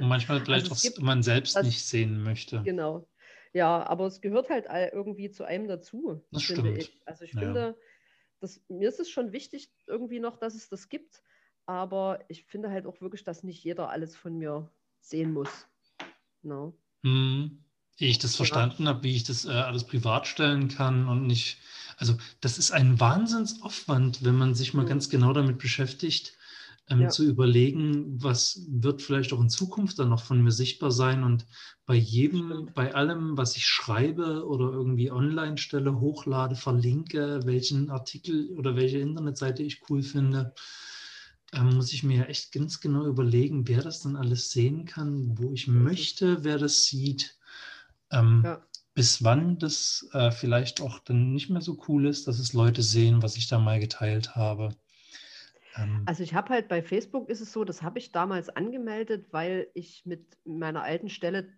Und 0.01 0.09
manchmal 0.09 0.41
vielleicht 0.45 0.71
also 0.71 0.91
auch 0.91 1.03
man 1.03 1.23
selbst 1.23 1.55
das, 1.55 1.67
nicht 1.67 1.85
sehen 1.85 2.23
möchte. 2.23 2.63
Genau. 2.63 3.07
Ja, 3.55 3.87
aber 3.87 4.07
es 4.07 4.21
gehört 4.21 4.51
halt 4.51 4.67
irgendwie 4.93 5.31
zu 5.31 5.45
einem 5.45 5.69
dazu. 5.69 6.21
Das 6.33 6.43
stimmt. 6.43 6.77
Ich. 6.77 7.01
Also 7.07 7.25
ich 7.25 7.33
ja. 7.35 7.41
finde, 7.41 7.79
das, 8.41 8.61
mir 8.69 8.89
ist 8.89 8.99
es 9.01 9.09
schon 9.09 9.33
wichtig 9.33 9.71
irgendwie 9.87 10.19
noch, 10.19 10.37
dass 10.37 10.55
es 10.55 10.69
das 10.69 10.89
gibt, 10.89 11.23
aber 11.65 12.25
ich 12.29 12.45
finde 12.45 12.71
halt 12.71 12.85
auch 12.85 13.01
wirklich, 13.01 13.23
dass 13.23 13.45
nicht 13.45 13.63
jeder 13.63 13.91
alles 13.91 14.17
von 14.17 14.37
mir 14.37 14.71
sehen 15.01 15.33
muss. 15.33 15.69
No. 16.43 16.77
Hm. 17.05 17.65
Ehe 17.99 18.11
ich 18.11 18.19
das 18.19 18.33
ja. 18.33 18.39
verstanden 18.39 18.89
habe, 18.89 19.05
wie 19.05 19.15
ich 19.15 19.23
das 19.23 19.45
äh, 19.45 19.51
alles 19.51 19.85
privat 19.85 20.27
stellen 20.27 20.69
kann 20.69 21.09
und 21.09 21.27
nicht. 21.27 21.59
Also, 21.97 22.17
das 22.41 22.59
ist 22.59 22.73
ein 22.73 22.99
Wahnsinnsaufwand, 22.99 24.25
wenn 24.25 24.35
man 24.35 24.57
sich 24.57 24.75
mal 24.75 24.83
mhm. 24.83 24.89
ganz 24.89 25.11
genau 25.11 25.33
damit 25.33 25.59
beschäftigt, 25.59 26.37
ähm, 26.91 27.03
ja. 27.03 27.09
zu 27.09 27.25
überlegen, 27.25 28.23
was 28.23 28.67
wird 28.69 29.01
vielleicht 29.01 29.33
auch 29.33 29.41
in 29.41 29.49
Zukunft 29.49 29.99
dann 29.99 30.11
noch 30.11 30.23
von 30.23 30.43
mir 30.43 30.51
sichtbar 30.51 30.91
sein. 30.91 31.23
Und 31.23 31.47
bei 31.87 31.95
jedem, 31.95 32.71
bei 32.75 32.95
allem, 32.95 33.37
was 33.37 33.57
ich 33.57 33.67
schreibe 33.67 34.47
oder 34.47 34.71
irgendwie 34.71 35.11
online 35.11 35.57
stelle, 35.57 36.01
hochlade, 36.01 36.57
verlinke, 36.57 37.41
welchen 37.45 37.91
Artikel 37.91 38.51
oder 38.51 38.77
welche 38.77 38.99
Internetseite 38.99 39.63
ich 39.63 39.83
cool 39.89 40.03
finde, 40.03 40.53
ähm, 41.53 41.75
muss 41.75 41.93
ich 41.93 42.03
mir 42.03 42.29
echt 42.29 42.53
ganz 42.53 42.81
genau 42.81 43.07
überlegen, 43.07 43.67
wer 43.69 43.83
das 43.83 44.01
dann 44.01 44.17
alles 44.17 44.51
sehen 44.51 44.85
kann, 44.85 45.39
wo 45.39 45.53
ich 45.53 45.69
möchte, 45.69 46.45
wer 46.45 46.59
das 46.59 46.85
sieht. 46.85 47.39
Ähm, 48.11 48.43
ja. 48.45 48.61
Bis 48.95 49.25
wann 49.25 49.59
das 49.59 50.09
äh, 50.13 50.31
vielleicht 50.31 50.81
auch 50.81 51.01
dann 51.01 51.33
nicht 51.33 51.51
mehr 51.51 51.63
so 51.63 51.83
cool 51.89 52.07
ist, 52.07 52.29
dass 52.29 52.39
es 52.39 52.53
Leute 52.53 52.83
sehen, 52.83 53.23
was 53.23 53.37
ich 53.37 53.49
da 53.49 53.59
mal 53.59 53.81
geteilt 53.81 54.37
habe. 54.37 54.77
Ähm. 55.77 56.03
Also 56.07 56.23
ich 56.23 56.35
habe 56.35 56.51
halt 56.51 56.69
bei 56.69 56.83
Facebook 56.83 57.29
ist 57.29 57.41
es 57.41 57.53
so, 57.53 57.65
das 57.65 57.83
habe 57.83 57.99
ich 57.99 58.13
damals 58.13 58.49
angemeldet, 58.49 59.27
weil 59.33 59.69
ich 59.75 60.05
mit 60.07 60.39
meiner 60.45 60.83
alten 60.83 61.09
Stelle 61.09 61.53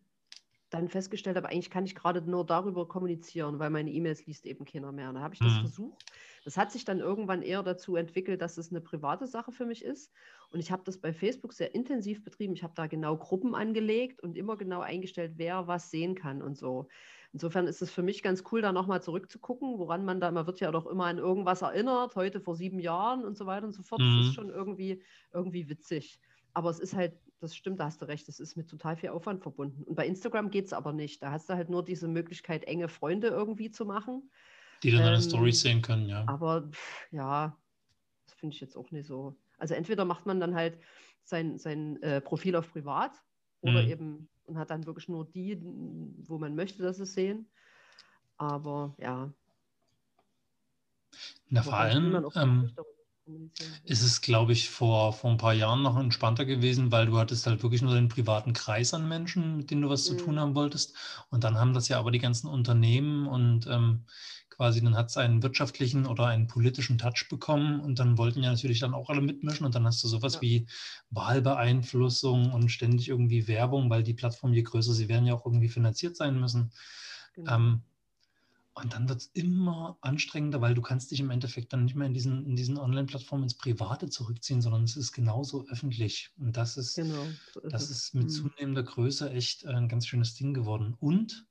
dann 0.77 0.89
festgestellt 0.89 1.37
habe, 1.37 1.49
eigentlich 1.49 1.71
kann 1.71 1.85
ich 1.85 1.95
gerade 1.95 2.23
nur 2.23 2.45
darüber 2.45 2.87
kommunizieren, 2.87 3.59
weil 3.59 3.71
meine 3.71 3.91
E-Mails 3.91 4.27
liest 4.27 4.47
eben 4.47 4.65
keiner 4.65 4.93
mehr. 4.93 5.09
Und 5.09 5.17
da 5.17 5.21
habe 5.23 5.35
ich 5.35 5.41
das 5.41 5.55
mhm. 5.55 5.61
versucht. 5.61 6.05
Das 6.45 6.57
hat 6.57 6.71
sich 6.71 6.85
dann 6.85 7.01
irgendwann 7.01 7.43
eher 7.43 7.63
dazu 7.63 7.97
entwickelt, 7.97 8.41
dass 8.41 8.59
es 8.59 8.71
eine 8.71 8.81
private 8.81 9.27
Sache 9.27 9.53
für 9.53 9.67
mich 9.67 9.85
ist. 9.85 10.13
Und 10.51 10.61
ich 10.61 10.71
habe 10.71 10.83
das 10.85 10.99
bei 10.99 11.13
Facebook 11.13 11.53
sehr 11.53 11.75
intensiv 11.75 12.23
betrieben. 12.23 12.55
Ich 12.55 12.63
habe 12.63 12.75
da 12.77 12.87
genau 12.87 13.17
Gruppen 13.17 13.55
angelegt 13.55 14.23
und 14.23 14.37
immer 14.37 14.57
genau 14.57 14.81
eingestellt, 14.81 15.33
wer 15.37 15.67
was 15.67 15.91
sehen 15.91 16.15
kann 16.15 16.43
und 16.43 16.57
so. 16.57 16.89
Insofern 17.33 17.67
ist 17.67 17.83
es 17.83 17.91
für 17.91 18.03
mich 18.03 18.23
ganz 18.23 18.45
cool, 18.51 18.63
da 18.63 18.73
nochmal 18.73 19.03
zurückzugucken, 19.03 19.79
woran 19.79 20.05
man 20.05 20.21
da, 20.21 20.31
man 20.31 20.47
wird 20.47 20.61
ja 20.61 20.71
doch 20.71 20.87
immer 20.87 21.07
an 21.07 21.19
irgendwas 21.19 21.63
erinnert, 21.63 22.17
heute 22.17 22.41
vor 22.41 22.55
sieben 22.55 22.79
Jahren 22.79 23.25
und 23.25 23.37
so 23.37 23.47
weiter 23.47 23.67
und 23.67 23.73
so 23.73 23.83
fort. 23.83 24.01
Mhm. 24.01 24.19
Das 24.19 24.27
ist 24.29 24.35
schon 24.35 24.49
irgendwie, 24.49 25.03
irgendwie 25.33 25.69
witzig. 25.69 26.21
Aber 26.55 26.71
es 26.71 26.79
ist 26.79 26.95
halt, 26.95 27.13
das 27.41 27.55
stimmt, 27.55 27.81
da 27.81 27.85
hast 27.85 28.01
du 28.01 28.07
recht, 28.07 28.29
das 28.29 28.41
ist 28.41 28.57
mit 28.57 28.69
total 28.69 28.97
viel 28.97 29.11
Aufwand 29.11 29.43
verbunden. 29.43 29.83
Und 29.85 29.95
bei 29.95 30.07
Instagram 30.07 30.51
geht 30.51 30.67
es 30.67 30.73
aber 30.73 30.93
nicht. 30.93 31.23
Da 31.23 31.31
hast 31.31 31.49
du 31.49 31.55
halt 31.55 31.69
nur 31.69 31.85
diese 31.85 32.09
Möglichkeit, 32.09 32.65
enge 32.65 32.89
Freunde 32.89 33.29
irgendwie 33.29 33.71
zu 33.71 33.85
machen. 33.85 34.31
Die 34.83 34.91
dann 34.91 35.01
ähm, 35.01 35.07
deine 35.07 35.23
Storys 35.23 35.61
sehen 35.61 35.83
können, 35.83 36.09
ja. 36.09 36.25
Aber 36.27 36.71
ja, 37.11 37.57
das 38.25 38.35
finde 38.35 38.55
ich 38.55 38.61
jetzt 38.61 38.77
auch 38.77 38.91
nicht 38.91 39.07
so. 39.07 39.37
Also 39.59 39.75
entweder 39.75 40.05
macht 40.05 40.27
man 40.27 40.41
dann 40.41 40.55
halt 40.55 40.79
sein, 41.25 41.59
sein 41.59 42.01
äh, 42.03 42.21
Profil 42.21 42.57
auf 42.57 42.71
privat 42.71 43.13
oder 43.61 43.83
mhm. 43.83 43.89
eben 43.89 44.29
und 44.45 44.59
hat 44.59 44.71
dann 44.71 44.87
wirklich 44.87 45.09
nur 45.09 45.25
die, 45.25 45.59
wo 45.63 46.39
man 46.39 46.55
möchte, 46.55 46.83
dass 46.83 47.01
es 47.01 47.15
sehen. 47.15 47.49
Aber 48.37 48.95
ja. 48.99 49.33
Na, 51.49 51.63
vor 51.63 51.75
allem, 51.75 52.15
ähm. 52.35 52.71
Ist 53.85 54.03
es, 54.03 54.21
glaube 54.21 54.53
ich, 54.53 54.69
vor, 54.71 55.13
vor 55.13 55.31
ein 55.31 55.37
paar 55.39 55.55
Jahren 55.55 55.83
noch 55.83 55.97
entspannter 55.99 56.45
gewesen, 56.45 56.93
weil 56.93 57.07
du 57.07 57.19
hattest 57.19 57.47
halt 57.47 57.63
wirklich 57.63 57.83
nur 57.83 57.95
den 57.95 58.09
privaten 58.09 58.53
Kreis 58.53 58.95
an 58.95 59.09
Menschen, 59.09 59.57
mit 59.57 59.71
denen 59.71 59.83
du 59.83 59.89
was 59.89 60.05
zu 60.05 60.15
tun 60.15 60.39
Mhm. 60.39 60.41
haben 60.41 60.55
wolltest. 60.55 60.97
Und 61.31 61.43
dann 61.45 61.57
haben 61.59 61.73
das 61.75 61.89
ja 61.89 61.99
aber 61.99 62.11
die 62.11 62.19
ganzen 62.19 62.49
Unternehmen 62.49 63.27
und 63.27 63.67
ähm, 63.67 64.07
quasi 64.51 64.83
dann 64.83 64.97
hat 64.97 65.11
es 65.11 65.17
einen 65.17 65.43
wirtschaftlichen 65.43 66.07
oder 66.07 66.27
einen 66.27 66.47
politischen 66.47 66.99
Touch 66.99 67.27
bekommen 67.29 67.81
und 67.81 67.99
dann 67.99 68.19
wollten 68.19 68.43
ja 68.43 68.51
natürlich 68.51 68.81
dann 68.81 68.95
auch 68.95 69.11
alle 69.11 69.21
mitmischen 69.21 69.67
und 69.67 69.75
dann 69.75 69.87
hast 69.87 70.03
du 70.05 70.09
sowas 70.09 70.35
Ja. 70.35 70.41
wie 70.41 70.67
Wahlbeeinflussung 71.11 72.53
und 72.53 72.69
ständig 72.71 73.09
irgendwie 73.09 73.49
Werbung, 73.49 73.91
weil 73.91 74.03
die 74.03 74.15
Plattformen, 74.15 74.55
je 74.55 74.63
größer 74.63 74.93
sie 74.95 75.09
werden, 75.09 75.27
ja 75.27 75.35
auch 75.35 75.45
irgendwie 75.47 75.69
finanziert 75.69 76.17
sein 76.17 76.39
müssen. 76.41 76.73
Genau. 77.35 77.55
Ähm, 77.55 77.83
und 78.77 78.93
dann 78.93 79.09
wird 79.09 79.23
es 79.23 79.27
immer 79.33 79.97
anstrengender, 80.03 80.61
weil 80.61 80.75
du 80.75 80.83
kannst 80.83 81.11
dich 81.11 81.21
im 81.21 81.31
Endeffekt 81.31 81.73
dann 81.73 81.85
nicht 81.85 81.95
mehr 81.95 82.07
in 82.07 82.13
diesen, 82.13 82.45
in 82.45 82.57
diesen 82.57 82.77
Online-Plattformen 82.77 83.45
ins 83.45 83.55
Private 83.55 84.11
zurückziehen, 84.11 84.61
sondern 84.61 84.85
es 84.85 84.97
ist 84.97 85.13
genauso 85.13 85.67
öffentlich. 85.69 86.31
Und 86.39 86.59
das 86.59 86.77
ist, 86.77 86.97
genau. 86.97 87.27
So 87.55 87.61
ist 87.61 87.73
das 87.73 87.85
es. 87.85 87.91
ist 87.91 88.15
mit 88.15 88.25
Mhm. 88.25 88.31
zunehmender 88.31 88.83
Größe 88.83 89.31
echt 89.31 89.65
äh, 89.65 89.69
ein 89.69 89.89
ganz 89.89 90.07
schönes 90.07 90.35
Ding 90.35 90.53
geworden. 90.53 90.95
Und 91.01 91.47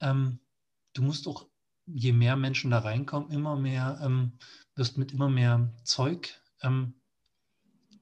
ähm, 0.00 0.38
du 0.92 1.02
musst 1.02 1.26
auch, 1.26 1.46
je 1.86 2.12
mehr 2.12 2.36
Menschen 2.36 2.70
da 2.70 2.80
reinkommen, 2.80 3.30
immer 3.30 3.56
mehr, 3.56 3.98
ähm, 4.02 4.32
wirst 4.74 4.98
mit 4.98 5.12
immer 5.12 5.30
mehr 5.30 5.72
Zeug 5.84 6.40
ähm, 6.60 6.92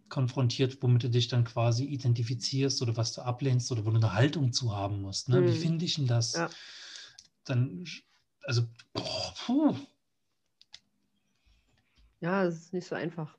konfrontiert, 0.09 0.79
womit 0.83 1.05
du 1.05 1.11
dich 1.11 1.29
dann 1.29 1.45
quasi 1.45 1.85
identifizierst 1.85 2.83
oder 2.83 2.97
was 2.97 3.13
du 3.13 3.23
ablehnst 3.23 3.71
oder 3.71 3.87
wo 3.87 3.91
du 3.91 3.97
eine 3.97 4.15
Haltung 4.15 4.53
zu 4.53 4.75
haben 4.75 5.01
musst. 5.01 5.29
Ne? 5.29 5.45
Wie 5.45 5.53
Mhm. 5.53 5.63
finde 5.63 5.85
ich 5.85 5.95
denn 5.95 6.09
das? 6.09 6.35
Ja. 6.35 6.51
Dann, 7.45 7.85
also, 8.43 8.63
boah, 8.93 9.35
puh. 9.47 9.77
Ja, 12.21 12.45
es 12.45 12.57
ist 12.57 12.73
nicht 12.73 12.87
so 12.87 12.95
einfach. 12.95 13.37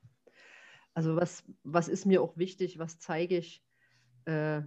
Also 0.94 1.16
was, 1.16 1.44
was 1.64 1.88
ist 1.88 2.06
mir 2.06 2.22
auch 2.22 2.38
wichtig, 2.38 2.78
was 2.80 3.00
zeige 3.00 3.38
ich? 3.38 3.64
Äh, 4.26 4.60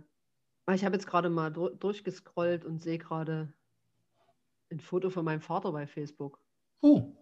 ich 0.73 0.85
habe 0.85 0.97
jetzt 0.97 1.07
gerade 1.07 1.29
mal 1.29 1.53
dur 1.53 1.71
durchgescrollt 1.77 2.65
und 2.65 2.83
sehe 2.83 2.99
gerade 2.99 3.53
ein 4.71 4.81
Foto 4.81 5.11
von 5.11 5.25
meinem 5.25 5.41
Vater 5.41 5.71
bei 5.71 5.87
Facebook. 5.87 6.41
Oh, 6.81 7.15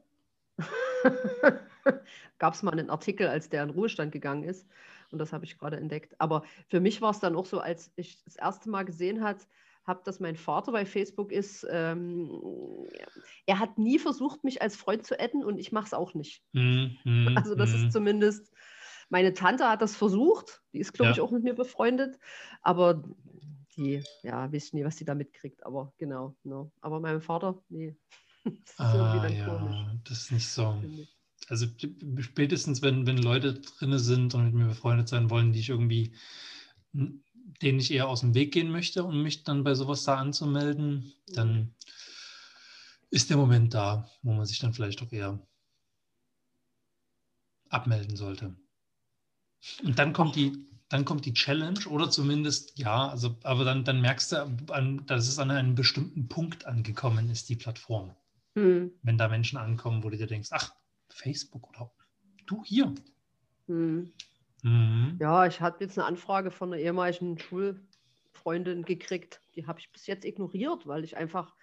Gab 2.39 2.55
es 2.55 2.63
mal 2.63 2.73
einen 2.73 2.91
Artikel, 2.91 3.29
als 3.29 3.49
der 3.49 3.63
in 3.63 3.71
Ruhestand 3.71 4.13
gegangen 4.13 4.45
ist. 4.45 4.67
Und 5.11 5.19
das 5.19 5.33
habe 5.33 5.45
ich 5.45 5.59
gerade 5.59 5.77
entdeckt. 5.77 6.15
Aber 6.19 6.45
für 6.69 6.81
mich 6.81 7.01
war 7.03 7.11
es 7.11 7.21
dann 7.21 7.37
auch 7.37 7.47
so, 7.47 7.61
als 7.61 7.93
ich 7.97 8.23
das 8.25 8.37
erste 8.37 8.71
Mal 8.71 8.85
gesehen 8.85 9.23
habe, 9.23 9.41
habe, 9.85 10.03
dass 10.05 10.21
mein 10.21 10.37
Vater 10.37 10.73
bei 10.73 10.87
Facebook 10.87 11.33
ist. 11.33 11.67
Ähm, 11.71 12.31
er 13.47 13.59
hat 13.59 13.79
nie 13.79 13.99
versucht, 13.99 14.45
mich 14.45 14.63
als 14.63 14.77
Freund 14.77 15.05
zu 15.07 15.19
adden 15.21 15.45
und 15.45 15.59
ich 15.59 15.73
mache 15.73 15.87
es 15.87 15.95
auch 15.95 16.15
nicht. 16.15 16.43
mm, 16.55 16.87
mm, 17.05 17.27
Also 17.37 17.55
das 17.55 17.73
mm. 17.73 17.75
ist 17.75 17.93
zumindest, 17.93 18.53
meine 19.11 19.33
Tante 19.35 19.69
hat 19.69 19.83
das 19.83 19.97
versucht, 19.97 20.63
die 20.73 20.79
ist, 20.81 20.93
glaube 20.93 21.09
Ja. 21.09 21.13
ich, 21.13 21.21
auch 21.21 21.31
mit 21.31 21.43
mir 21.45 21.55
befreundet, 21.55 22.19
aber 22.63 23.05
die, 23.77 24.03
ja, 24.23 24.53
weiß 24.53 24.67
ich 24.67 24.73
nie, 24.73 24.85
was 24.85 24.97
die 24.97 25.05
da 25.05 25.15
mitkriegt, 25.15 25.65
aber 25.67 25.93
genau, 25.99 26.37
no. 26.45 26.73
aber 26.81 27.01
mein 27.01 27.21
Vater, 27.21 27.63
nee, 27.69 27.97
das 28.45 28.55
ist 28.55 28.79
Ah, 28.79 29.35
komisch, 29.39 29.39
ja, 29.39 29.95
das 30.05 30.23
ist 30.23 30.33
nicht 30.33 30.49
so. 30.49 30.83
Also 31.49 31.67
spätestens, 32.21 32.83
wenn, 32.83 33.07
wenn 33.07 33.19
Leute 33.19 33.55
drinne 33.61 33.99
sind 33.99 34.35
und 34.35 34.45
mit 34.47 34.55
mir 34.55 34.67
befreundet 34.67 35.09
sein 35.09 35.31
wollen, 35.31 35.53
die 35.53 35.61
ich 35.61 35.69
irgendwie, 35.69 36.15
denen 37.65 37.81
ich 37.81 37.91
eher 37.91 38.09
aus 38.09 38.21
dem 38.21 38.35
Weg 38.35 38.53
gehen 38.53 38.71
möchte 38.71 39.05
und 39.05 39.23
mich 39.23 39.43
dann 39.43 39.65
bei 39.65 39.75
sowas 39.75 40.05
da 40.05 40.17
anzumelden, 40.17 41.13
dann 41.35 41.75
ist 43.11 43.31
der 43.31 43.37
Moment 43.37 43.75
da, 43.75 44.09
wo 44.23 44.33
man 44.33 44.47
sich 44.47 44.59
dann 44.59 44.75
vielleicht 44.75 45.03
auch 45.03 45.13
eher 45.13 45.41
abmelden 47.71 48.17
sollte. 48.17 48.55
Und 49.83 49.99
dann 49.99 50.13
kommt 50.13 50.37
die, 50.37 50.53
dann 50.89 51.05
kommt 51.05 51.25
die 51.25 51.33
Challenge 51.33 51.81
oder 51.89 52.11
zumindest, 52.11 52.79
ja, 52.79 53.09
also, 53.09 53.37
aber 53.43 53.65
dann, 53.65 53.85
dann 53.85 54.01
merkst 54.01 54.33
du, 54.33 54.37
an, 54.73 55.07
dass 55.07 55.29
es 55.29 55.39
an 55.39 55.51
einem 55.51 55.75
bestimmten 55.75 56.29
Punkt 56.29 56.67
angekommen 56.67 57.31
ist, 57.31 57.49
die 57.49 57.57
Plattform. 57.57 58.15
Hm, 58.57 58.93
Wenn 59.03 59.19
da 59.19 59.29
Menschen 59.29 59.59
ankommen, 59.59 60.03
wo 60.05 60.11
du 60.11 60.17
dir 60.17 60.27
denkst, 60.27 60.51
ach, 60.53 60.75
Facebook 61.09 61.69
oder 61.69 61.91
du 62.47 62.63
hier. 62.65 62.95
hm. 63.67 64.13
Mhm. 64.65 65.19
Ja, 65.21 65.47
ich 65.47 65.61
hatte 65.61 65.85
jetzt 65.85 65.99
eine 65.99 66.07
Anfrage 66.07 66.51
von 66.51 66.73
einer 66.73 66.81
ehemaligen 66.83 67.39
Schulfreundin 67.39 68.83
gekriegt, 68.83 69.43
die 69.55 69.67
habe 69.67 69.79
ich 69.79 69.93
bis 69.93 70.07
jetzt 70.07 70.25
ignoriert, 70.25 70.87
weil 70.87 71.05
ich 71.05 71.19
einfach, 71.19 71.55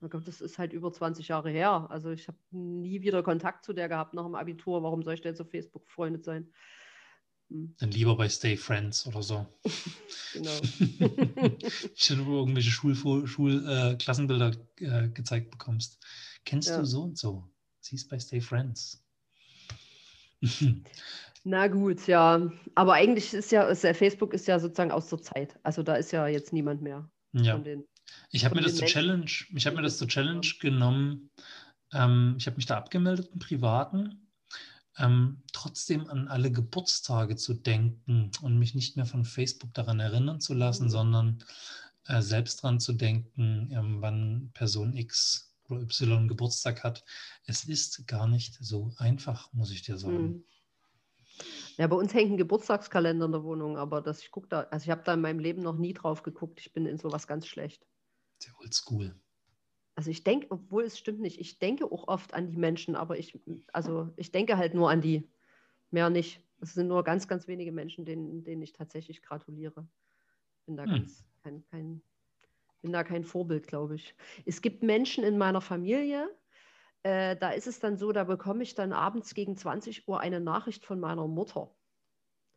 Gott, 0.00 0.28
das 0.28 0.42
ist 0.42 0.58
halt 0.58 0.74
über 0.74 0.92
20 0.92 1.28
Jahre 1.28 1.48
her, 1.48 1.86
also 1.88 2.10
ich 2.10 2.28
habe 2.28 2.36
nie 2.50 3.00
wieder 3.00 3.22
Kontakt 3.22 3.64
zu 3.64 3.72
der 3.72 3.88
gehabt 3.88 4.12
nach 4.12 4.24
dem 4.24 4.34
Abitur, 4.34 4.82
warum 4.82 5.02
soll 5.02 5.14
ich 5.14 5.22
denn 5.22 5.40
auf 5.40 5.50
Facebook 5.50 5.86
befreundet 5.86 6.24
sein? 6.24 6.52
Hm, 7.48 7.74
Dann 7.78 7.90
lieber 7.92 8.14
bei 8.14 8.28
Stay 8.28 8.58
Friends 8.58 9.06
oder 9.06 9.22
so. 9.22 9.46
genau. 10.34 10.60
Ich 11.94 12.08
du 12.08 12.36
irgendwelche 12.36 12.70
Schul 12.70 12.94
Schul 13.26 13.66
äh, 13.66 13.96
äh, 14.84 15.08
gezeigt 15.08 15.50
bekommst. 15.50 15.98
Kennst 16.44 16.68
Ja. 16.68 16.78
du 16.78 16.84
so 16.84 17.02
und 17.04 17.16
so? 17.18 17.48
Siehst 17.80 18.10
bei 18.10 18.18
Stay 18.18 18.42
Friends. 18.42 19.02
Na 21.44 21.68
gut, 21.68 22.06
ja. 22.06 22.50
Aber 22.74 22.94
eigentlich 22.94 23.32
ist 23.32 23.52
ja, 23.52 23.62
ist 23.64 23.84
ja, 23.84 23.94
Facebook 23.94 24.34
ist 24.34 24.46
ja 24.48 24.58
sozusagen 24.58 24.90
aus 24.90 25.08
der 25.08 25.22
Zeit. 25.22 25.58
Also 25.62 25.82
da 25.82 25.94
ist 25.94 26.12
ja 26.12 26.26
jetzt 26.26 26.52
niemand 26.52 26.82
mehr 26.82 27.08
ja. 27.32 27.58
den. 27.58 27.84
Ich 28.30 28.44
habe 28.44 28.54
mir 28.54 28.62
das 28.62 28.76
zur 28.76 28.86
Challenge, 28.86 29.30
ich 29.54 29.66
habe 29.66 29.76
mir 29.76 29.82
das 29.82 29.98
zur 29.98 30.08
Challenge 30.08 30.46
genommen. 30.60 31.30
Ähm, 31.92 32.34
ich 32.38 32.46
habe 32.46 32.56
mich 32.56 32.66
da 32.66 32.76
abgemeldet 32.76 33.30
im 33.32 33.38
Privaten. 33.38 34.28
Ähm, 34.96 35.42
trotzdem 35.52 36.08
an 36.08 36.26
alle 36.26 36.50
Geburtstage 36.50 37.36
zu 37.36 37.54
denken 37.54 38.32
und 38.42 38.58
mich 38.58 38.74
nicht 38.74 38.96
mehr 38.96 39.06
von 39.06 39.24
Facebook 39.24 39.72
daran 39.72 40.00
erinnern 40.00 40.40
zu 40.40 40.54
lassen, 40.54 40.84
Mhm. 40.84 40.90
sondern 40.90 41.44
äh, 42.06 42.20
selbst 42.20 42.64
daran 42.64 42.80
zu 42.80 42.94
denken, 42.94 43.70
ähm, 43.70 44.00
wann 44.00 44.50
Person 44.54 44.96
X 44.96 45.54
oder 45.68 45.82
Y 45.82 46.26
Geburtstag 46.26 46.82
hat. 46.82 47.04
Es 47.44 47.64
ist 47.64 48.06
gar 48.06 48.26
nicht 48.26 48.56
so 48.60 48.92
einfach, 48.96 49.52
muss 49.52 49.70
ich 49.70 49.82
dir 49.82 49.98
sagen. 49.98 50.16
Hm. 50.16 50.44
Ja, 51.76 51.86
bei 51.86 51.96
uns 51.96 52.12
hängt 52.14 52.32
ein 52.32 52.36
Geburtstagskalender 52.36 53.26
in 53.26 53.32
der 53.32 53.44
Wohnung, 53.44 53.76
aber 53.78 54.02
das, 54.02 54.20
ich 54.22 54.30
gucke 54.30 54.48
da, 54.48 54.62
also 54.70 54.84
ich 54.84 54.90
habe 54.90 55.02
da 55.04 55.14
in 55.14 55.20
meinem 55.20 55.38
Leben 55.38 55.62
noch 55.62 55.76
nie 55.78 55.92
drauf 55.94 56.22
geguckt. 56.22 56.60
Ich 56.60 56.72
bin 56.72 56.86
in 56.86 56.98
sowas 56.98 57.26
ganz 57.26 57.46
schlecht. 57.46 57.86
Sehr 58.40 58.52
oldschool. 58.58 59.14
Also 59.94 60.10
ich 60.10 60.22
denke, 60.22 60.46
obwohl 60.50 60.84
es 60.84 60.98
stimmt 60.98 61.20
nicht, 61.20 61.40
ich 61.40 61.58
denke 61.58 61.86
auch 61.90 62.06
oft 62.06 62.32
an 62.34 62.46
die 62.48 62.56
Menschen, 62.56 62.94
aber 62.94 63.18
ich, 63.18 63.40
also 63.72 64.10
ich 64.16 64.30
denke 64.30 64.56
halt 64.56 64.74
nur 64.74 64.90
an 64.90 65.00
die, 65.00 65.28
mehr 65.90 66.10
nicht. 66.10 66.46
Es 66.60 66.74
sind 66.74 66.88
nur 66.88 67.04
ganz, 67.04 67.28
ganz 67.28 67.48
wenige 67.48 67.72
Menschen, 67.72 68.04
denen, 68.04 68.44
denen 68.44 68.62
ich 68.62 68.72
tatsächlich 68.72 69.22
gratuliere. 69.22 69.88
Bin 70.66 70.76
da 70.76 70.86
Hm. 70.86 70.98
ganz, 70.98 71.26
kein, 71.42 71.64
kein, 71.70 72.02
bin 72.82 72.92
da 72.92 73.04
kein 73.04 73.24
Vorbild, 73.24 73.66
glaube 73.68 73.96
ich. 73.96 74.16
Es 74.46 74.62
gibt 74.62 74.82
Menschen 74.84 75.24
in 75.24 75.38
meiner 75.38 75.60
Familie, 75.62 76.30
äh, 77.02 77.36
da 77.36 77.50
ist 77.50 77.66
es 77.66 77.80
dann 77.80 77.96
so, 77.96 78.12
da 78.12 78.24
bekomme 78.24 78.62
ich 78.62 78.74
dann 78.74 78.92
abends 78.92 79.34
gegen 79.34 79.56
20 79.56 80.08
Uhr 80.08 80.20
eine 80.20 80.40
Nachricht 80.40 80.84
von 80.84 81.00
meiner 81.00 81.26
Mutter. 81.26 81.74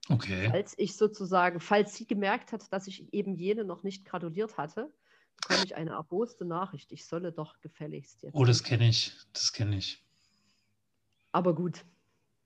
Okay. 0.09 0.49
Falls 0.49 0.73
ich 0.77 0.97
sozusagen, 0.97 1.59
falls 1.59 1.95
sie 1.95 2.07
gemerkt 2.07 2.51
hat, 2.51 2.71
dass 2.73 2.87
ich 2.87 3.13
eben 3.13 3.35
jene 3.35 3.63
noch 3.63 3.83
nicht 3.83 4.05
gratuliert 4.05 4.57
hatte, 4.57 4.93
bekomme 5.37 5.63
ich 5.63 5.75
eine 5.75 5.91
erboste 5.91 6.45
Nachricht. 6.45 6.91
Ich 6.91 7.05
solle 7.05 7.31
doch 7.31 7.59
gefälligst 7.61 8.23
jetzt. 8.23 8.35
Oh, 8.35 8.45
das 8.45 8.63
kenne 8.63 8.89
ich. 8.89 9.13
Das 9.33 9.53
kenne 9.53 9.77
ich. 9.77 10.03
Aber 11.31 11.55
gut, 11.55 11.85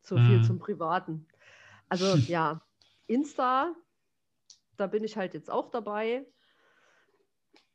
so 0.01 0.17
viel 0.17 0.39
Mhm. 0.39 0.43
zum 0.43 0.59
Privaten. 0.59 1.27
Also 1.89 2.15
ja, 2.27 2.61
Insta, 3.07 3.75
da 4.77 4.87
bin 4.87 5.03
ich 5.03 5.17
halt 5.17 5.33
jetzt 5.33 5.49
auch 5.49 5.69
dabei. 5.69 6.25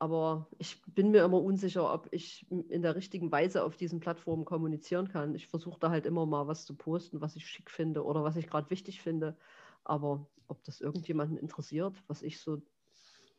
Aber 0.01 0.49
ich 0.57 0.81
bin 0.87 1.11
mir 1.11 1.25
immer 1.25 1.43
unsicher, 1.43 1.93
ob 1.93 2.09
ich 2.11 2.47
in 2.51 2.81
der 2.81 2.97
richtigen 2.97 3.31
Weise 3.31 3.63
auf 3.63 3.77
diesen 3.77 4.01
Plattformen 4.01 4.47
kommunizieren 4.47 5.09
kann. 5.09 5.35
Ich 5.35 5.47
versuche 5.47 5.79
da 5.79 5.91
halt 5.91 6.07
immer 6.07 6.25
mal 6.25 6.49
was 6.49 6.65
zu 6.65 6.75
posten, 6.75 7.21
was 7.21 7.37
ich 7.37 7.47
schick 7.47 7.71
finde 7.71 8.03
oder 8.03 8.25
was 8.25 8.37
ich 8.37 8.47
gerade 8.47 8.71
wichtig 8.71 9.03
finde. 9.03 9.37
Aber 9.85 10.27
ob 10.49 10.65
das 10.65 10.81
irgendjemanden 10.81 11.37
interessiert, 11.37 12.03
was 12.07 12.23
ich 12.23 12.41
so 12.41 12.63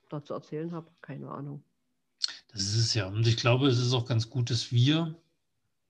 dazu 0.08 0.36
erzählen 0.36 0.72
habe, 0.72 0.92
keine 1.02 1.32
Ahnung. 1.32 1.64
Das 2.50 2.62
ist 2.62 2.76
es 2.76 2.94
ja. 2.94 3.08
Und 3.08 3.26
ich 3.26 3.38
glaube, 3.38 3.68
es 3.68 3.80
ist 3.80 3.94
auch 3.94 4.06
ganz 4.06 4.30
gut, 4.30 4.52
dass 4.52 4.72
wir, 4.72 5.20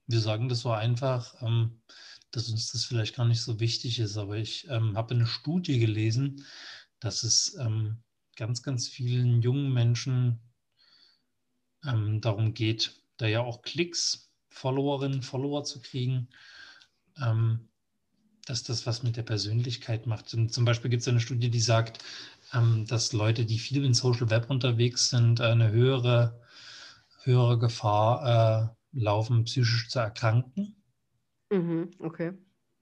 wir 0.06 0.20
sagen 0.20 0.48
das 0.48 0.60
so 0.60 0.70
einfach, 0.70 1.34
ähm, 1.42 1.82
dass 2.30 2.48
uns 2.48 2.72
das 2.72 2.86
vielleicht 2.86 3.14
gar 3.14 3.26
nicht 3.26 3.42
so 3.42 3.60
wichtig 3.60 3.98
ist. 3.98 4.16
Aber 4.16 4.38
ich 4.38 4.66
ähm, 4.70 4.96
habe 4.96 5.14
eine 5.14 5.26
Studie 5.26 5.78
gelesen, 5.78 6.46
dass 6.98 7.24
es 7.24 7.58
ähm, 7.60 7.98
ganz, 8.36 8.62
ganz 8.62 8.88
vielen 8.88 9.42
jungen 9.42 9.70
Menschen 9.74 10.40
ähm, 11.86 12.20
darum 12.20 12.54
geht, 12.54 12.94
da 13.16 13.26
ja 13.26 13.40
auch 13.40 13.62
Klicks, 13.62 14.30
Followerinnen, 14.50 15.22
Follower 15.22 15.64
zu 15.64 15.80
kriegen, 15.80 16.28
ähm, 17.20 17.68
dass 18.46 18.62
das 18.64 18.86
was 18.86 19.02
mit 19.02 19.16
der 19.16 19.22
Persönlichkeit 19.22 20.06
macht. 20.06 20.34
Und 20.34 20.52
zum 20.52 20.64
Beispiel 20.64 20.90
gibt 20.90 21.02
es 21.02 21.08
eine 21.08 21.20
Studie, 21.20 21.50
die 21.50 21.60
sagt, 21.60 22.02
ähm, 22.52 22.86
dass 22.86 23.12
Leute, 23.12 23.44
die 23.44 23.58
viel 23.58 23.84
in 23.84 23.94
Social 23.94 24.30
Web 24.30 24.50
unterwegs 24.50 25.10
sind, 25.10 25.40
eine 25.40 25.70
höhere, 25.70 26.40
höhere 27.22 27.58
Gefahr 27.58 28.74
äh, 28.92 28.98
laufen, 28.98 29.44
psychisch 29.44 29.88
zu 29.88 30.00
erkranken. 30.00 30.76
Mhm, 31.50 31.90
okay. 31.98 32.32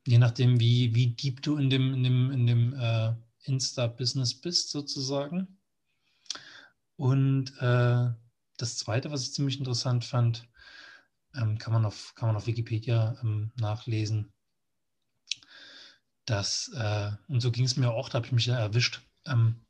Je 0.07 0.19
nachdem, 0.19 0.59
wie, 0.59 0.95
wie 0.95 1.09
deep 1.09 1.43
du 1.43 1.57
in 1.57 1.71
dem, 1.71 1.95
in 1.95 2.03
dem, 2.03 2.31
in 2.31 2.47
dem 2.47 2.75
äh, 2.75 3.13
Insta-Business 3.45 4.35
bist, 4.35 4.71
sozusagen. 4.71 5.59
Und 6.97 7.53
äh, 7.61 8.11
das 8.61 8.77
Zweite, 8.77 9.11
was 9.11 9.23
ich 9.23 9.33
ziemlich 9.33 9.59
interessant 9.59 10.05
fand, 10.05 10.49
ähm, 11.35 11.59
kann, 11.59 11.73
man 11.73 11.85
auf, 11.85 12.15
kann 12.15 12.29
man 12.29 12.37
auf 12.37 12.47
Wikipedia 12.47 13.17
ähm, 13.23 13.53
nachlesen. 13.57 14.33
Dass, 16.27 16.69
äh, 16.75 17.11
und 17.29 17.41
so 17.41 17.51
ging 17.51 17.65
es 17.65 17.77
mir 17.77 17.91
auch, 17.91 18.09
da 18.09 18.17
habe 18.17 18.27
ich 18.27 18.33
mich 18.33 18.47
ja 18.47 18.59
erwischt, 18.59 19.01
ähm, 19.27 19.65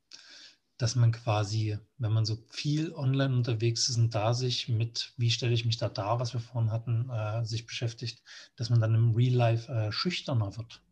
dass 0.76 0.96
man 0.96 1.12
quasi, 1.12 1.78
wenn 1.98 2.12
man 2.12 2.24
so 2.24 2.38
viel 2.50 2.92
online 2.94 3.34
unterwegs 3.34 3.88
ist 3.88 3.98
und 3.98 4.14
da 4.14 4.32
sich 4.32 4.68
mit, 4.68 5.12
wie 5.18 5.30
stelle 5.30 5.52
ich 5.52 5.66
mich 5.66 5.76
da 5.76 5.88
dar, 5.88 6.20
was 6.20 6.32
wir 6.32 6.40
vorhin 6.40 6.70
hatten, 6.70 7.10
äh, 7.10 7.44
sich 7.44 7.66
beschäftigt, 7.66 8.22
dass 8.56 8.70
man 8.70 8.80
dann 8.80 8.94
im 8.94 9.14
Real 9.14 9.34
Life 9.34 9.70
äh, 9.70 9.92
schüchterner 9.92 10.56
wird. 10.56 10.82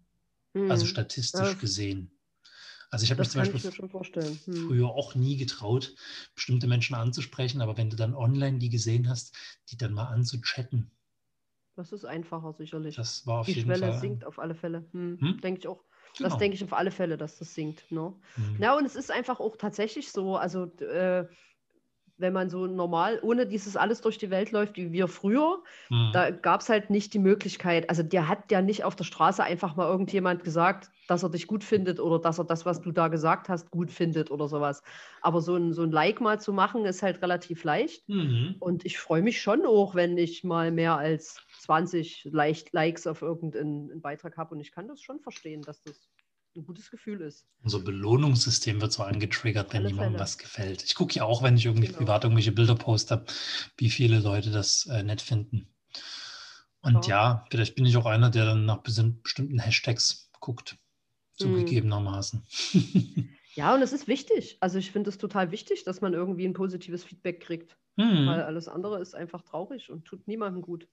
Also 0.55 0.65
mhm. 0.65 0.71
Also 0.71 0.87
statistisch 0.87 1.49
ja. 1.49 1.55
gesehen. 1.55 2.11
Also 2.91 3.05
ich 3.05 3.11
habe 3.11 3.21
mich 3.21 3.31
zum 3.31 3.43
Beispiel 3.43 3.61
hm. 4.47 4.67
früher 4.67 4.89
auch 4.89 5.15
nie 5.15 5.37
getraut, 5.37 5.95
bestimmte 6.35 6.67
Menschen 6.67 6.95
anzusprechen, 6.95 7.61
aber 7.61 7.77
wenn 7.77 7.91
du 7.91 7.97
dann 7.97 8.15
online 8.15 8.59
die 8.59 8.71
gesehen 8.71 9.09
hast, 9.09 9.37
die 9.71 9.77
dann 9.77 9.93
mal 9.93 10.07
anzuchatten. 10.07 10.91
Das 11.77 11.93
ist 11.93 12.05
einfacher 12.05 12.53
sicherlich. 12.55 12.97
Das 12.97 13.27
war 13.27 13.41
auf 13.41 13.47
die 13.47 13.53
jeden 13.53 13.67
Schwelle 13.67 13.91
Fall. 13.91 14.01
sinkt 14.01 14.25
auf 14.25 14.39
alle 14.39 14.55
Fälle. 14.55 14.89
Hm. 14.93 15.19
Hm? 15.21 15.41
Denke 15.41 15.61
ich 15.61 15.69
auch. 15.69 15.85
Genau. 16.17 16.31
Das 16.31 16.39
denke 16.39 16.57
ich 16.57 16.65
auf 16.65 16.73
alle 16.73 16.91
Fälle, 16.91 17.17
dass 17.17 17.39
das 17.39 17.55
sinkt. 17.55 17.91
Ne? 17.93 18.15
Hm. 18.35 18.57
Ja, 18.59 18.77
und 18.77 18.85
es 18.85 18.97
ist 18.97 19.13
einfach 19.13 19.39
auch 19.39 19.57
tatsächlich 19.57 20.11
so, 20.11 20.37
also 20.37 20.65
äh, 20.81 21.27
wenn 22.19 22.33
man 22.33 22.51
so 22.51 22.67
normal, 22.67 23.21
ohne 23.23 23.47
dieses 23.47 23.77
alles 23.77 24.01
durch 24.01 24.19
die 24.19 24.31
Welt 24.31 24.51
läuft, 24.51 24.77
wie 24.77 24.93
wir 24.93 25.09
früher, 25.09 25.63
mhm. 25.89 26.11
da 26.13 26.31
gab 26.31 26.61
es 26.61 26.69
halt 26.69 26.91
nicht 26.91 27.15
die 27.15 27.19
Möglichkeit. 27.19 27.89
Also 27.89 28.03
der 28.03 28.29
hat 28.29 28.51
ja 28.51 28.61
nicht 28.61 28.85
auf 28.85 28.97
der 28.97 29.05
Straße 29.05 29.43
einfach 29.43 29.77
mal 29.77 29.89
irgendjemand 29.89 30.45
gesagt, 30.45 30.91
dass 31.07 31.23
er 31.23 31.31
dich 31.31 31.47
gut 31.47 31.65
findet 31.65 32.01
oder 32.01 32.19
dass 32.19 32.39
er 32.39 32.45
das, 32.45 32.67
was 32.67 32.83
du 32.83 32.93
da 32.93 33.09
gesagt 33.09 33.49
hast, 33.49 33.71
gut 33.71 33.91
findet 33.91 34.31
oder 34.31 34.49
sowas. 34.49 34.83
Aber 35.23 35.41
so 35.41 35.57
ein, 35.57 35.73
so 35.73 35.83
ein 35.83 35.91
Like 35.91 36.21
mal 36.21 36.41
zu 36.41 36.53
machen, 36.53 36.85
ist 36.85 37.03
halt 37.03 37.23
relativ 37.23 37.65
leicht. 37.65 38.09
Mhm. 38.09 38.57
Und 38.59 38.85
ich 38.85 38.99
freue 38.99 39.23
mich 39.23 39.41
schon 39.41 39.65
auch, 39.65 39.95
wenn 39.95 40.19
ich 40.19 40.45
mal 40.45 40.71
mehr 40.71 40.97
als 40.99 41.41
20 41.61 42.29
leicht 42.31 42.73
Likes 42.73 43.07
auf 43.07 43.23
irgendeinen 43.23 44.01
Beitrag 44.01 44.37
habe. 44.37 44.55
Und 44.55 44.61
ich 44.61 44.73
kann 44.73 44.89
das 44.89 45.01
schon 45.01 45.21
verstehen, 45.21 45.63
dass 45.63 45.83
das 45.83 46.09
ein 46.59 46.67
gutes 46.67 46.91
Gefühl 46.91 47.21
ist. 47.21 47.47
Unser 47.63 47.81
Belohnungssystem 47.81 48.81
wird 48.81 48.93
so 48.93 49.03
angetriggert, 49.03 49.73
wenn 49.73 49.87
jemandem 49.87 50.21
was 50.21 50.39
gefällt. 50.39 50.83
Ich 50.83 50.95
gucke 50.95 51.15
ja 51.15 51.25
auch, 51.25 51.43
wenn 51.43 51.57
ich 51.57 51.67
irgendwie 51.67 51.87
genau. 51.87 51.99
privat 51.99 52.25
irgendwelche 52.25 52.53
Bilder 52.53 52.75
poste, 52.75 53.25
wie 53.77 53.91
viele 53.91 54.19
Leute 54.19 54.51
das 54.51 54.87
äh, 54.87 55.03
nett 55.03 55.23
finden. 55.23 55.69
Und 56.81 57.07
ja. 57.07 57.33
ja. 57.33 57.45
vielleicht 57.51 57.75
bin 57.75 57.87
ich 57.87 57.97
auch 57.97 58.07
einer, 58.07 58.31
der 58.31 58.45
dann 58.45 58.65
nach 58.65 58.79
bestimmten 58.79 59.59
Hashtags 59.59 60.31
guckt, 60.41 60.77
zugegebenermaßen. 61.35 62.45
Ja, 63.55 63.75
und 63.75 63.83
es 63.83 63.93
ist 63.93 64.07
wichtig. 64.07 64.57
Also 64.61 64.79
ich 64.79 64.93
finde 64.93 65.11
es 65.11 65.19
total 65.19 65.51
wichtig, 65.51 65.83
dass 65.83 66.01
man 66.01 66.15
irgendwie 66.15 66.47
ein 66.47 66.53
positives 66.53 67.03
Feedback 67.03 67.41
kriegt. 67.41 67.77
Hm. 67.97 68.29
Weil 68.29 68.43
alles 68.43 68.69
andere 68.69 69.01
ist 69.01 69.17
einfach 69.17 69.43
traurig 69.43 69.91
und 69.91 70.05
tut 70.05 70.29
niemandem 70.29 70.63
gut. 70.63 70.87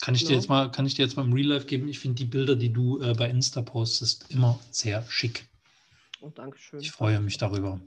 Kann 0.00 0.14
ich, 0.14 0.24
dir 0.24 0.34
jetzt 0.34 0.48
mal, 0.48 0.70
kann 0.70 0.86
ich 0.86 0.94
dir 0.94 1.02
jetzt 1.02 1.16
mal 1.16 1.24
im 1.24 1.32
Real 1.32 1.48
Life 1.48 1.66
geben? 1.66 1.88
Ich 1.88 2.00
finde 2.00 2.16
die 2.16 2.24
Bilder, 2.24 2.56
die 2.56 2.72
du 2.72 3.00
äh, 3.00 3.14
bei 3.14 3.30
Insta 3.30 3.62
postest, 3.62 4.26
immer 4.30 4.58
sehr 4.70 5.04
schick. 5.08 5.48
Oh, 6.20 6.30
danke 6.34 6.58
schön. 6.58 6.80
Ich 6.80 6.90
freue 6.90 7.20
mich 7.20 7.38
darüber. 7.38 7.80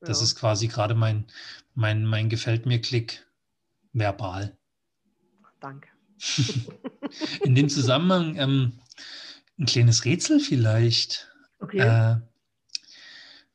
Ja. 0.00 0.06
Das 0.06 0.22
ist 0.22 0.34
quasi 0.36 0.68
gerade 0.68 0.94
mein, 0.94 1.26
mein, 1.74 2.04
mein 2.06 2.28
Gefällt 2.28 2.66
mir-Klick 2.66 3.26
verbal. 3.92 4.56
Danke. 5.60 5.88
In 7.42 7.54
dem 7.54 7.68
Zusammenhang 7.68 8.36
ähm, 8.36 8.72
ein 9.58 9.66
kleines 9.66 10.04
Rätsel 10.04 10.40
vielleicht. 10.40 11.30
Okay. 11.60 11.78
Äh, 11.78 12.20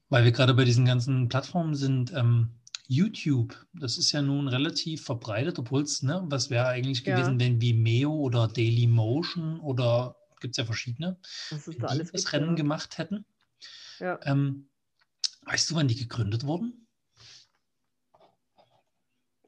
weil 0.09 0.23
wir 0.23 0.31
gerade 0.31 0.53
bei 0.53 0.63
diesen 0.63 0.85
ganzen 0.85 1.27
Plattformen 1.29 1.75
sind. 1.75 2.13
Ähm, 2.13 2.49
YouTube, 2.87 3.65
das 3.73 3.97
ist 3.97 4.11
ja 4.11 4.21
nun 4.21 4.47
relativ 4.47 5.03
verbreitet, 5.03 5.59
obwohl 5.59 5.83
es, 5.83 6.03
ne, 6.03 6.23
was 6.27 6.49
wäre 6.49 6.67
eigentlich 6.67 7.05
ja. 7.05 7.15
gewesen, 7.15 7.39
wenn 7.39 7.61
Vimeo 7.61 8.13
oder 8.13 8.47
Dailymotion 8.47 9.59
oder 9.59 10.15
gibt 10.39 10.53
es 10.53 10.57
ja 10.57 10.65
verschiedene, 10.65 11.17
das, 11.49 11.65
da 11.65 11.95
die 11.95 12.11
das 12.11 12.33
Rennen 12.33 12.49
ja. 12.49 12.55
gemacht 12.55 12.97
hätten. 12.97 13.25
Ja. 13.99 14.19
Ähm, 14.23 14.69
weißt 15.43 15.71
du, 15.71 15.75
wann 15.75 15.87
die 15.87 15.95
gegründet 15.95 16.45
wurden? 16.45 16.87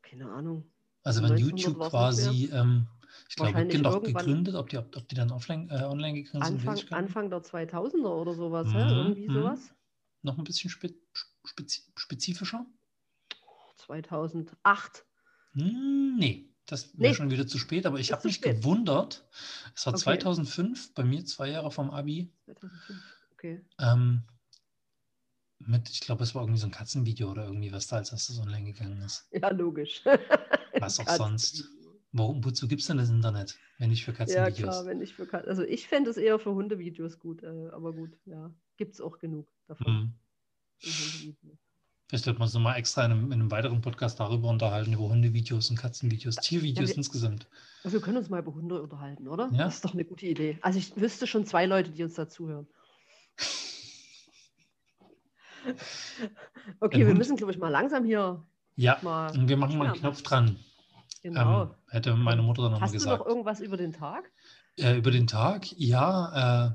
Keine 0.02 0.30
Ahnung. 0.32 0.72
Also 1.04 1.22
wenn 1.22 1.38
YouTube 1.38 1.80
quasi, 1.90 2.50
ähm, 2.52 2.88
ich 3.30 3.36
glaube, 3.36 3.68
doch 3.80 4.02
gegründet, 4.02 4.56
ob 4.56 4.70
die, 4.70 4.78
ob 4.78 5.08
die 5.08 5.16
dann 5.16 5.32
offline, 5.32 5.70
äh, 5.70 5.84
online 5.84 6.24
gegründet 6.24 6.50
Anfang, 6.50 6.76
sind. 6.78 6.94
Anfang 6.94 7.30
der 7.30 7.44
2000er 7.44 8.08
oder 8.08 8.34
sowas, 8.34 8.68
mhm, 8.70 8.76
ja? 8.76 8.90
irgendwie 8.90 9.28
mhm. 9.28 9.34
sowas. 9.34 9.74
Noch 10.24 10.38
ein 10.38 10.44
bisschen 10.44 10.70
spe 10.70 10.94
spezifischer? 11.96 12.66
2008. 13.88 15.06
Hm, 15.54 16.18
nee, 16.18 16.54
das 16.66 16.98
wäre 16.98 17.10
nee. 17.10 17.16
schon 17.16 17.32
wieder 17.32 17.48
zu 17.48 17.58
spät, 17.58 17.86
aber 17.86 18.00
ich 18.00 18.12
habe 18.12 18.28
mich 18.28 18.36
spät. 18.36 18.58
gewundert. 18.58 19.26
Es 19.76 19.86
war 19.86 19.94
okay. 19.94 20.04
2005, 20.04 20.94
bei 20.94 21.04
mir 21.04 21.26
zwei 21.26 21.50
Jahre 21.50 21.72
vom 21.72 21.90
Abi. 21.90 22.32
2005, 22.46 23.00
okay. 23.32 23.66
Ähm, 23.80 24.24
mit, 25.60 25.90
ich 25.90 26.02
glaube, 26.02 26.24
es 26.24 26.36
war 26.36 26.44
irgendwie 26.44 26.60
so 26.60 26.68
ein 26.68 26.72
Katzenvideo 26.72 27.32
oder 27.32 27.46
irgendwie 27.46 27.72
was 27.72 27.88
da, 27.88 27.98
als 27.98 28.10
das 28.10 28.40
online 28.40 28.72
gegangen 28.72 29.02
ist. 29.02 29.28
Ja, 29.42 29.50
logisch. 29.50 30.04
was 30.80 31.00
auch 31.00 31.10
sonst. 31.10 31.66
Wo, 32.12 32.36
wozu 32.44 32.68
gibt 32.68 32.82
es 32.82 32.88
denn 32.88 32.98
das 32.98 33.10
Internet, 33.10 33.58
wenn 33.80 33.90
nicht 33.90 34.06
für 34.06 34.14
Katzenvideos? 34.14 34.60
Ja, 34.60 34.66
klar, 34.66 34.86
wenn 34.86 35.00
nicht 35.00 35.14
für 35.14 35.26
Katzen. 35.26 35.50
Also 35.50 35.64
ich 35.64 35.88
fände 35.88 36.10
es 36.10 36.18
eher 36.18 36.40
für 36.40 36.54
Hundevideos 36.54 37.20
gut, 37.20 37.44
äh, 37.44 37.70
aber 37.72 37.94
gut, 37.94 38.18
ja. 38.26 38.54
Gibt 38.78 38.94
es 38.94 39.02
auch 39.02 39.20
genug 39.20 39.52
davon. 39.68 40.16
Mhm. 40.82 41.58
Vielleicht 42.08 42.26
wird 42.26 42.40
man 42.40 42.48
so 42.48 42.60
mal 42.60 42.76
extra 42.76 43.04
in 43.04 43.12
einem, 43.12 43.26
in 43.26 43.34
einem, 43.34 43.52
weiteren 43.52 43.82
Podcast 43.82 44.18
darüber 44.20 44.48
unterhalten, 44.50 44.94
über 44.94 45.10
Hundevideos 45.10 45.70
und 45.70 45.76
Katzenvideos, 45.76 46.38
Tiervideos 46.38 46.90
ja, 46.90 46.96
wir, 46.96 46.98
insgesamt. 46.98 47.48
Wir 47.84 48.00
können 48.00 48.18
uns 48.18 48.30
mal 48.30 48.40
über 48.40 48.54
Hunde 48.54 48.82
unterhalten, 48.82 49.28
oder? 49.28 49.50
Ja? 49.52 49.66
Das 49.66 49.76
ist 49.76 49.86
doch 49.86 49.94
eine 49.94 50.06
gute 50.06 50.26
Idee. 50.26 50.58
Also 50.62 50.80
ich 50.80 50.96
wüsste 50.96 51.28
schon 51.28 51.46
zwei 51.46 51.66
Leute, 51.66 51.92
die 51.92 52.04
uns 52.04 52.14
dazuhören. 52.16 52.66
okay, 56.80 57.06
wir 57.06 57.14
müssen, 57.14 57.36
glaube 57.36 57.52
ich, 57.52 57.58
mal 57.58 57.68
langsam 57.68 58.06
hier. 58.06 58.42
Ja, 58.78 59.00
und 59.34 59.50
wir 59.50 59.58
machen 59.58 59.78
mal 59.78 59.88
einen 59.88 59.96
Knopf 59.96 60.22
dran. 60.22 60.58
Genau. 61.24 61.64
Ähm, 61.64 61.70
hätte 61.90 62.16
meine 62.16 62.42
Mutter 62.42 62.62
dann 62.64 62.74
nochmal 62.74 62.90
gesagt. 62.90 63.12
Hast 63.12 63.20
du 63.20 63.24
noch 63.24 63.30
irgendwas 63.30 63.60
über 63.60 63.76
den 63.76 63.92
Tag? 63.92 64.32
Äh, 64.78 64.98
über 64.98 65.12
den 65.12 65.28
Tag? 65.28 65.66
Ja, 65.74 66.68
äh, 66.68 66.72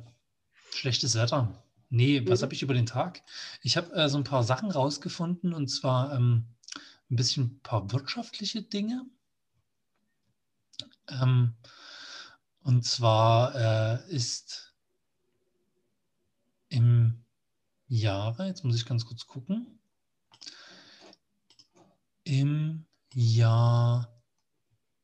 schlechtes 0.75 1.17
Wetter. 1.17 1.62
Nee, 1.93 2.27
was 2.27 2.41
mhm. 2.41 2.45
habe 2.45 2.55
ich 2.55 2.63
über 2.63 2.73
den 2.73 2.87
Tag? 2.87 3.23
Ich 3.61 3.77
habe 3.77 3.93
äh, 3.93 4.09
so 4.09 4.17
ein 4.17 4.25
paar 4.25 4.45
Sachen 4.45 4.71
rausgefunden 4.71 5.53
und 5.53 5.69
zwar 5.69 6.15
ähm, 6.15 6.47
ein 7.11 7.17
bisschen 7.17 7.45
ein 7.45 7.61
paar 7.61 7.93
wirtschaftliche 7.93 8.63
Dinge. 8.63 9.05
Ähm, 11.09 11.55
und 12.63 12.87
zwar 12.87 13.55
äh, 13.55 14.11
ist 14.11 14.75
im 16.71 17.23
Jahre, 17.89 18.47
jetzt 18.47 18.65
muss 18.65 18.77
ich 18.77 18.87
ganz 18.87 19.05
kurz 19.05 19.27
gucken, 19.27 19.79
im 22.25 22.87
Jahr, 23.13 24.23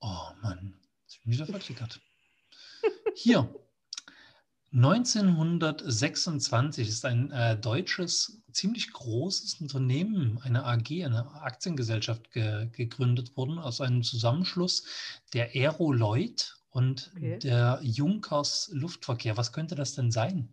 oh 0.01 0.31
Mann, 0.40 0.81
jetzt 1.03 1.22
bin 1.22 1.33
ich 1.33 1.38
wieder 1.38 1.46
verklickert. 1.51 2.01
Hier, 3.14 3.55
1926 4.73 6.89
ist 6.89 7.05
ein 7.07 7.31
äh, 7.31 7.57
deutsches, 7.59 8.43
ziemlich 8.53 8.93
großes 8.93 9.63
Unternehmen, 9.63 10.39
eine 10.43 10.65
AG, 10.65 11.05
eine 11.05 11.31
Aktiengesellschaft 11.41 12.31
ge 12.33 12.69
gegründet 12.73 13.35
worden 13.37 13.59
aus 13.59 13.81
einem 13.81 14.03
Zusammenschluss 14.03 14.85
der 15.33 15.55
Aeroloid 15.55 16.55
und 16.71 17.13
okay. 17.17 17.39
der 17.39 17.81
Junkers 17.83 18.71
Luftverkehr. 18.75 19.39
Was 19.39 19.53
könnte 19.53 19.75
das 19.75 19.95
denn 19.95 20.11
sein? 20.11 20.53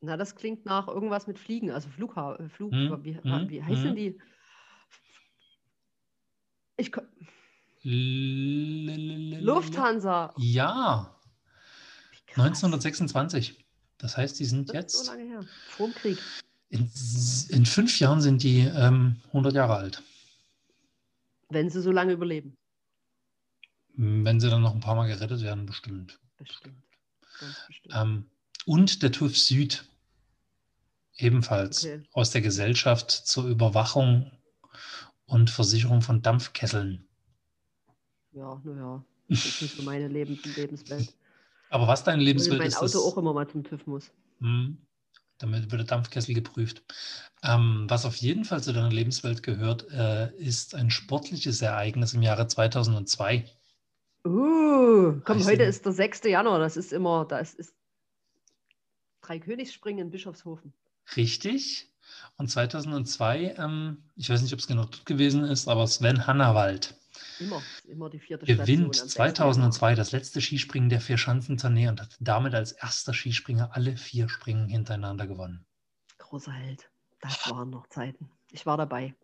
Na, 0.00 0.16
das 0.16 0.34
klingt 0.34 0.66
nach 0.66 0.88
irgendwas 0.88 1.28
mit 1.28 1.38
Fliegen, 1.38 1.70
also 1.70 1.88
Flugha 1.88 2.34
äh, 2.36 2.48
Flug, 2.48 2.72
hm, 2.72 3.04
wie, 3.04 3.16
hm, 3.16 3.48
wie 3.48 3.62
heißen 3.62 3.90
hm. 3.90 3.96
die? 3.96 4.18
Ich 6.76 6.90
Lufthansa. 9.40 10.34
Ja, 10.36 11.13
1926. 12.36 13.64
Das 13.98 14.16
heißt, 14.16 14.38
die 14.38 14.44
sind 14.44 14.72
jetzt. 14.72 15.04
so 15.04 15.10
lange 15.10 15.24
her. 15.24 15.44
Vor 15.70 15.88
dem 15.88 15.94
Krieg. 15.94 16.18
In, 16.70 16.90
in, 17.50 17.66
fünf 17.66 18.00
Jahren 18.00 18.20
sind 18.20 18.42
die 18.42 18.60
ähm, 18.60 19.16
100 19.28 19.54
Jahre 19.54 19.76
alt. 19.76 20.02
Wenn 21.48 21.70
sie 21.70 21.80
so 21.80 21.92
lange 21.92 22.12
überleben. 22.12 22.56
Wenn 23.96 24.40
sie 24.40 24.50
dann 24.50 24.62
noch 24.62 24.74
ein 24.74 24.80
paar 24.80 24.96
Mal 24.96 25.06
gerettet 25.06 25.42
werden, 25.42 25.66
bestimmt. 25.66 26.18
Bestimmt. 26.36 26.82
bestimmt. 27.68 27.94
Ähm, 27.94 28.26
und 28.66 29.02
der 29.02 29.12
TÜV 29.12 29.38
Süd. 29.38 29.84
Ebenfalls 31.16 31.84
okay. 31.84 32.02
aus 32.12 32.30
der 32.32 32.40
Gesellschaft 32.40 33.10
zur 33.10 33.46
Überwachung 33.46 34.32
und 35.26 35.48
Versicherung 35.48 36.02
von 36.02 36.22
Dampfkesseln. 36.22 37.06
Ja, 38.32 38.60
naja. 38.64 39.04
Das 39.28 39.46
ist 39.46 39.62
nicht 39.62 39.76
so 39.76 39.82
meine 39.84 40.08
Lebens 40.08 40.44
Lebenswelt. 40.56 41.14
Aber 41.74 41.88
was 41.88 42.04
deine 42.04 42.22
Lebenswelt 42.22 42.60
mein 42.60 42.68
ist, 42.68 42.76
Auto 42.76 42.84
das, 42.84 42.96
auch 43.02 43.16
immer 43.16 43.32
mal 43.32 43.48
zum 43.48 43.64
TÜV 43.64 43.84
muss. 43.88 44.12
Hm, 44.38 44.78
damit 45.38 45.72
wird 45.72 45.80
der 45.80 45.86
Dampfkessel 45.88 46.32
geprüft. 46.32 46.84
Ähm, 47.42 47.86
was 47.88 48.04
auf 48.04 48.14
jeden 48.14 48.44
Fall 48.44 48.62
zu 48.62 48.72
deiner 48.72 48.90
Lebenswelt 48.90 49.42
gehört, 49.42 49.90
äh, 49.90 50.32
ist 50.36 50.76
ein 50.76 50.92
sportliches 50.92 51.60
Ereignis 51.62 52.14
im 52.14 52.22
Jahre 52.22 52.46
2002. 52.46 53.46
Uh, 54.24 55.14
komm, 55.24 55.38
Heißt 55.38 55.48
heute 55.48 55.64
ist 55.64 55.84
der 55.84 55.90
6. 55.90 56.20
Januar. 56.26 56.60
Das 56.60 56.76
ist 56.76 56.92
immer, 56.92 57.24
da 57.24 57.38
ist, 57.38 57.56
ist 57.56 57.74
Dreikönigsspringen 59.22 60.06
in 60.06 60.10
Bischofshofen. 60.12 60.72
Richtig. 61.16 61.92
Und 62.36 62.52
2002, 62.52 63.56
ähm, 63.58 64.04
ich 64.14 64.30
weiß 64.30 64.42
nicht, 64.42 64.52
ob 64.52 64.60
es 64.60 64.68
genau 64.68 64.84
dort 64.84 65.06
gewesen 65.06 65.42
ist, 65.42 65.66
aber 65.66 65.88
Sven 65.88 66.24
Hannawald 66.28 66.94
Immer, 67.38 67.62
immer 67.86 68.10
die 68.10 68.18
vierte 68.18 68.46
gewinnt 68.46 68.66
Station 68.66 68.84
am 68.86 68.92
6. 68.92 69.14
2002 69.14 69.94
das 69.94 70.12
letzte 70.12 70.40
Skispringen 70.40 70.88
der 70.88 71.00
Vier-Schanzentournee 71.00 71.88
und 71.88 72.00
hat 72.00 72.16
damit 72.20 72.54
als 72.54 72.72
erster 72.72 73.12
Skispringer 73.12 73.70
alle 73.74 73.96
vier 73.96 74.28
Springen 74.28 74.68
hintereinander 74.68 75.26
gewonnen. 75.26 75.64
Großer 76.18 76.52
Held. 76.52 76.90
Das 77.20 77.50
waren 77.50 77.70
noch 77.70 77.88
Zeiten. 77.88 78.30
Ich 78.50 78.66
war 78.66 78.76
dabei. 78.76 79.14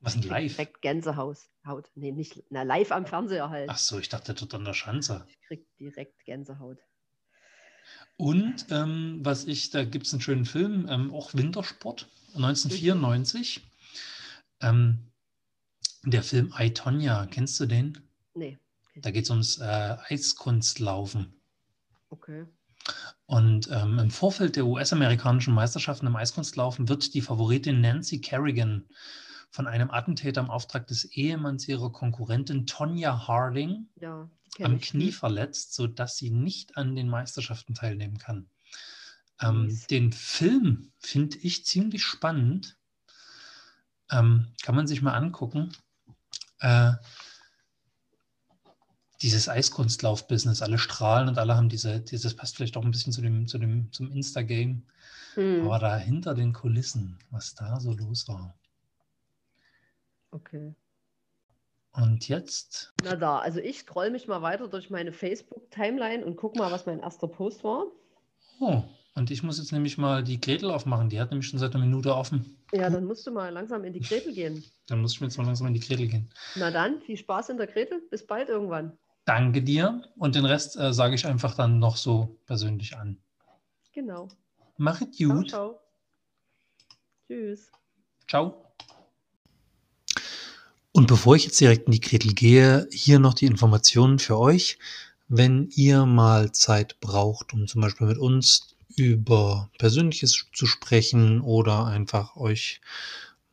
Was 0.00 0.14
ein 0.14 0.22
Live. 0.22 0.56
Direkt 0.56 0.80
Gänsehaut. 0.80 1.38
Haut. 1.66 1.90
Nee, 1.94 2.12
nicht 2.12 2.42
na, 2.48 2.62
live 2.62 2.90
am 2.90 3.06
Fernseher 3.06 3.50
halt. 3.50 3.68
Ach 3.68 3.76
so, 3.76 3.98
ich 3.98 4.08
dachte 4.08 4.32
dort 4.32 4.54
an 4.54 4.64
der 4.64 4.72
Schanze. 4.72 5.26
Ich 5.28 5.40
krieg 5.42 5.66
direkt 5.78 6.24
Gänsehaut. 6.24 6.78
Und 8.16 8.66
ähm, 8.70 9.20
was 9.22 9.44
ich, 9.44 9.70
da 9.70 9.84
gibt 9.84 10.06
es 10.06 10.12
einen 10.12 10.22
schönen 10.22 10.44
Film, 10.46 10.86
ähm, 10.88 11.12
auch 11.12 11.34
Wintersport, 11.34 12.08
1994. 12.34 13.66
Ähm, 14.62 15.09
der 16.04 16.22
Film 16.22 16.52
I, 16.58 16.72
Tonya, 16.72 17.26
kennst 17.26 17.58
du 17.60 17.66
den? 17.66 17.98
Nee. 18.34 18.58
Da 18.96 19.10
geht 19.10 19.24
es 19.24 19.30
ums 19.30 19.58
äh, 19.58 19.96
Eiskunstlaufen. 20.08 21.34
Okay. 22.10 22.46
Und 23.26 23.68
ähm, 23.70 23.98
im 23.98 24.10
Vorfeld 24.10 24.56
der 24.56 24.66
US-amerikanischen 24.66 25.54
Meisterschaften 25.54 26.06
im 26.06 26.16
Eiskunstlaufen 26.16 26.88
wird 26.88 27.14
die 27.14 27.20
Favoritin 27.20 27.80
Nancy 27.80 28.20
Kerrigan 28.20 28.88
von 29.50 29.66
einem 29.66 29.90
Attentäter 29.90 30.40
im 30.40 30.50
Auftrag 30.50 30.86
des 30.86 31.04
Ehemanns 31.04 31.68
ihrer 31.68 31.92
Konkurrentin 31.92 32.66
Tonya 32.66 33.28
Harding 33.28 33.88
Ja, 34.00 34.28
am. 34.60 34.80
Knie 34.80 35.12
verletzt, 35.12 35.74
sodass 35.74 36.16
sie 36.16 36.30
nicht 36.30 36.76
an 36.76 36.96
den 36.96 37.08
Meisterschaften 37.08 37.74
teilnehmen 37.74 38.18
kann. 38.18 38.48
Ähm, 39.40 39.78
den 39.90 40.12
Film 40.12 40.92
finde 40.98 41.38
ich 41.38 41.64
ziemlich 41.64 42.04
spannend. 42.04 42.76
Ähm, 44.10 44.48
kann 44.62 44.74
man 44.74 44.86
sich 44.86 45.02
mal 45.02 45.14
angucken. 45.14 45.72
Äh, 46.60 46.92
dieses 49.22 49.48
Eiskunstlauf-Business, 49.48 50.62
alle 50.62 50.78
strahlen 50.78 51.28
und 51.28 51.38
alle 51.38 51.56
haben 51.56 51.68
diese, 51.68 52.00
dieses 52.00 52.34
passt 52.34 52.56
vielleicht 52.56 52.76
auch 52.76 52.84
ein 52.84 52.90
bisschen 52.90 53.12
zu 53.12 53.20
dem, 53.22 53.46
zu 53.46 53.58
dem, 53.58 53.92
zum 53.92 54.10
Insta-Game. 54.10 54.86
Hm, 55.34 55.66
Aber 55.66 55.78
da 55.78 55.96
hinter 55.96 56.34
den 56.34 56.52
Kulissen, 56.52 57.18
was 57.30 57.54
da 57.54 57.78
so 57.80 57.92
los 57.92 58.26
war. 58.28 58.58
okay. 60.32 60.74
Und 61.92 62.28
jetzt, 62.28 62.92
Na 63.02 63.16
da, 63.16 63.38
also 63.40 63.58
ich 63.60 63.80
scroll 63.80 64.10
mich 64.10 64.26
mal 64.28 64.42
weiter 64.42 64.68
durch 64.68 64.90
meine 64.90 65.12
Facebook-Timeline 65.12 66.24
und 66.24 66.36
guck 66.36 66.54
mal, 66.56 66.70
was 66.70 66.86
mein 66.86 67.00
erster 67.00 67.28
Post 67.28 67.64
war. 67.64 67.86
oh, 68.60 68.84
und 69.14 69.30
ich 69.30 69.42
muss 69.42 69.58
jetzt 69.58 69.72
nämlich 69.72 69.98
mal 69.98 70.22
die 70.22 70.40
Gretel 70.40 70.70
aufmachen. 70.70 71.08
Die 71.08 71.20
hat 71.20 71.30
nämlich 71.30 71.48
schon 71.48 71.58
seit 71.58 71.74
einer 71.74 71.84
Minute 71.84 72.14
offen. 72.14 72.56
Ja, 72.72 72.88
dann 72.88 73.04
musst 73.04 73.26
du 73.26 73.32
mal 73.32 73.52
langsam 73.52 73.84
in 73.84 73.92
die 73.92 74.00
Gretel 74.00 74.32
gehen. 74.32 74.64
Dann 74.86 75.00
muss 75.00 75.14
ich 75.14 75.20
mir 75.20 75.26
jetzt 75.26 75.36
mal 75.36 75.44
langsam 75.46 75.66
in 75.66 75.74
die 75.74 75.80
Gretel 75.80 76.06
gehen. 76.06 76.30
Na 76.54 76.70
dann, 76.70 77.00
viel 77.00 77.16
Spaß 77.16 77.48
in 77.48 77.56
der 77.56 77.66
Gretel. 77.66 78.00
Bis 78.10 78.24
bald 78.24 78.48
irgendwann. 78.48 78.96
Danke 79.24 79.62
dir. 79.62 80.02
Und 80.16 80.36
den 80.36 80.44
Rest 80.44 80.76
äh, 80.76 80.92
sage 80.92 81.14
ich 81.14 81.26
einfach 81.26 81.54
dann 81.54 81.78
noch 81.78 81.96
so 81.96 82.38
persönlich 82.46 82.96
an. 82.96 83.18
Genau. 83.92 84.28
Mach 84.76 85.00
es 85.00 85.16
Ciao, 85.16 85.34
gut. 85.34 85.50
ciao. 85.50 85.80
Tschüss. 87.26 87.70
Ciao. 88.28 88.64
Und 90.92 91.06
bevor 91.06 91.36
ich 91.36 91.44
jetzt 91.44 91.60
direkt 91.60 91.86
in 91.86 91.92
die 91.92 92.00
Gretel 92.00 92.32
gehe, 92.32 92.88
hier 92.92 93.18
noch 93.18 93.34
die 93.34 93.46
Informationen 93.46 94.18
für 94.18 94.38
euch. 94.38 94.78
Wenn 95.28 95.68
ihr 95.74 96.06
mal 96.06 96.50
Zeit 96.52 96.98
braucht, 97.00 97.52
um 97.52 97.66
zum 97.68 97.80
Beispiel 97.80 98.08
mit 98.08 98.18
uns 98.18 98.76
über 98.96 99.70
Persönliches 99.78 100.46
zu 100.52 100.66
sprechen 100.66 101.40
oder 101.40 101.86
einfach 101.86 102.36
euch 102.36 102.80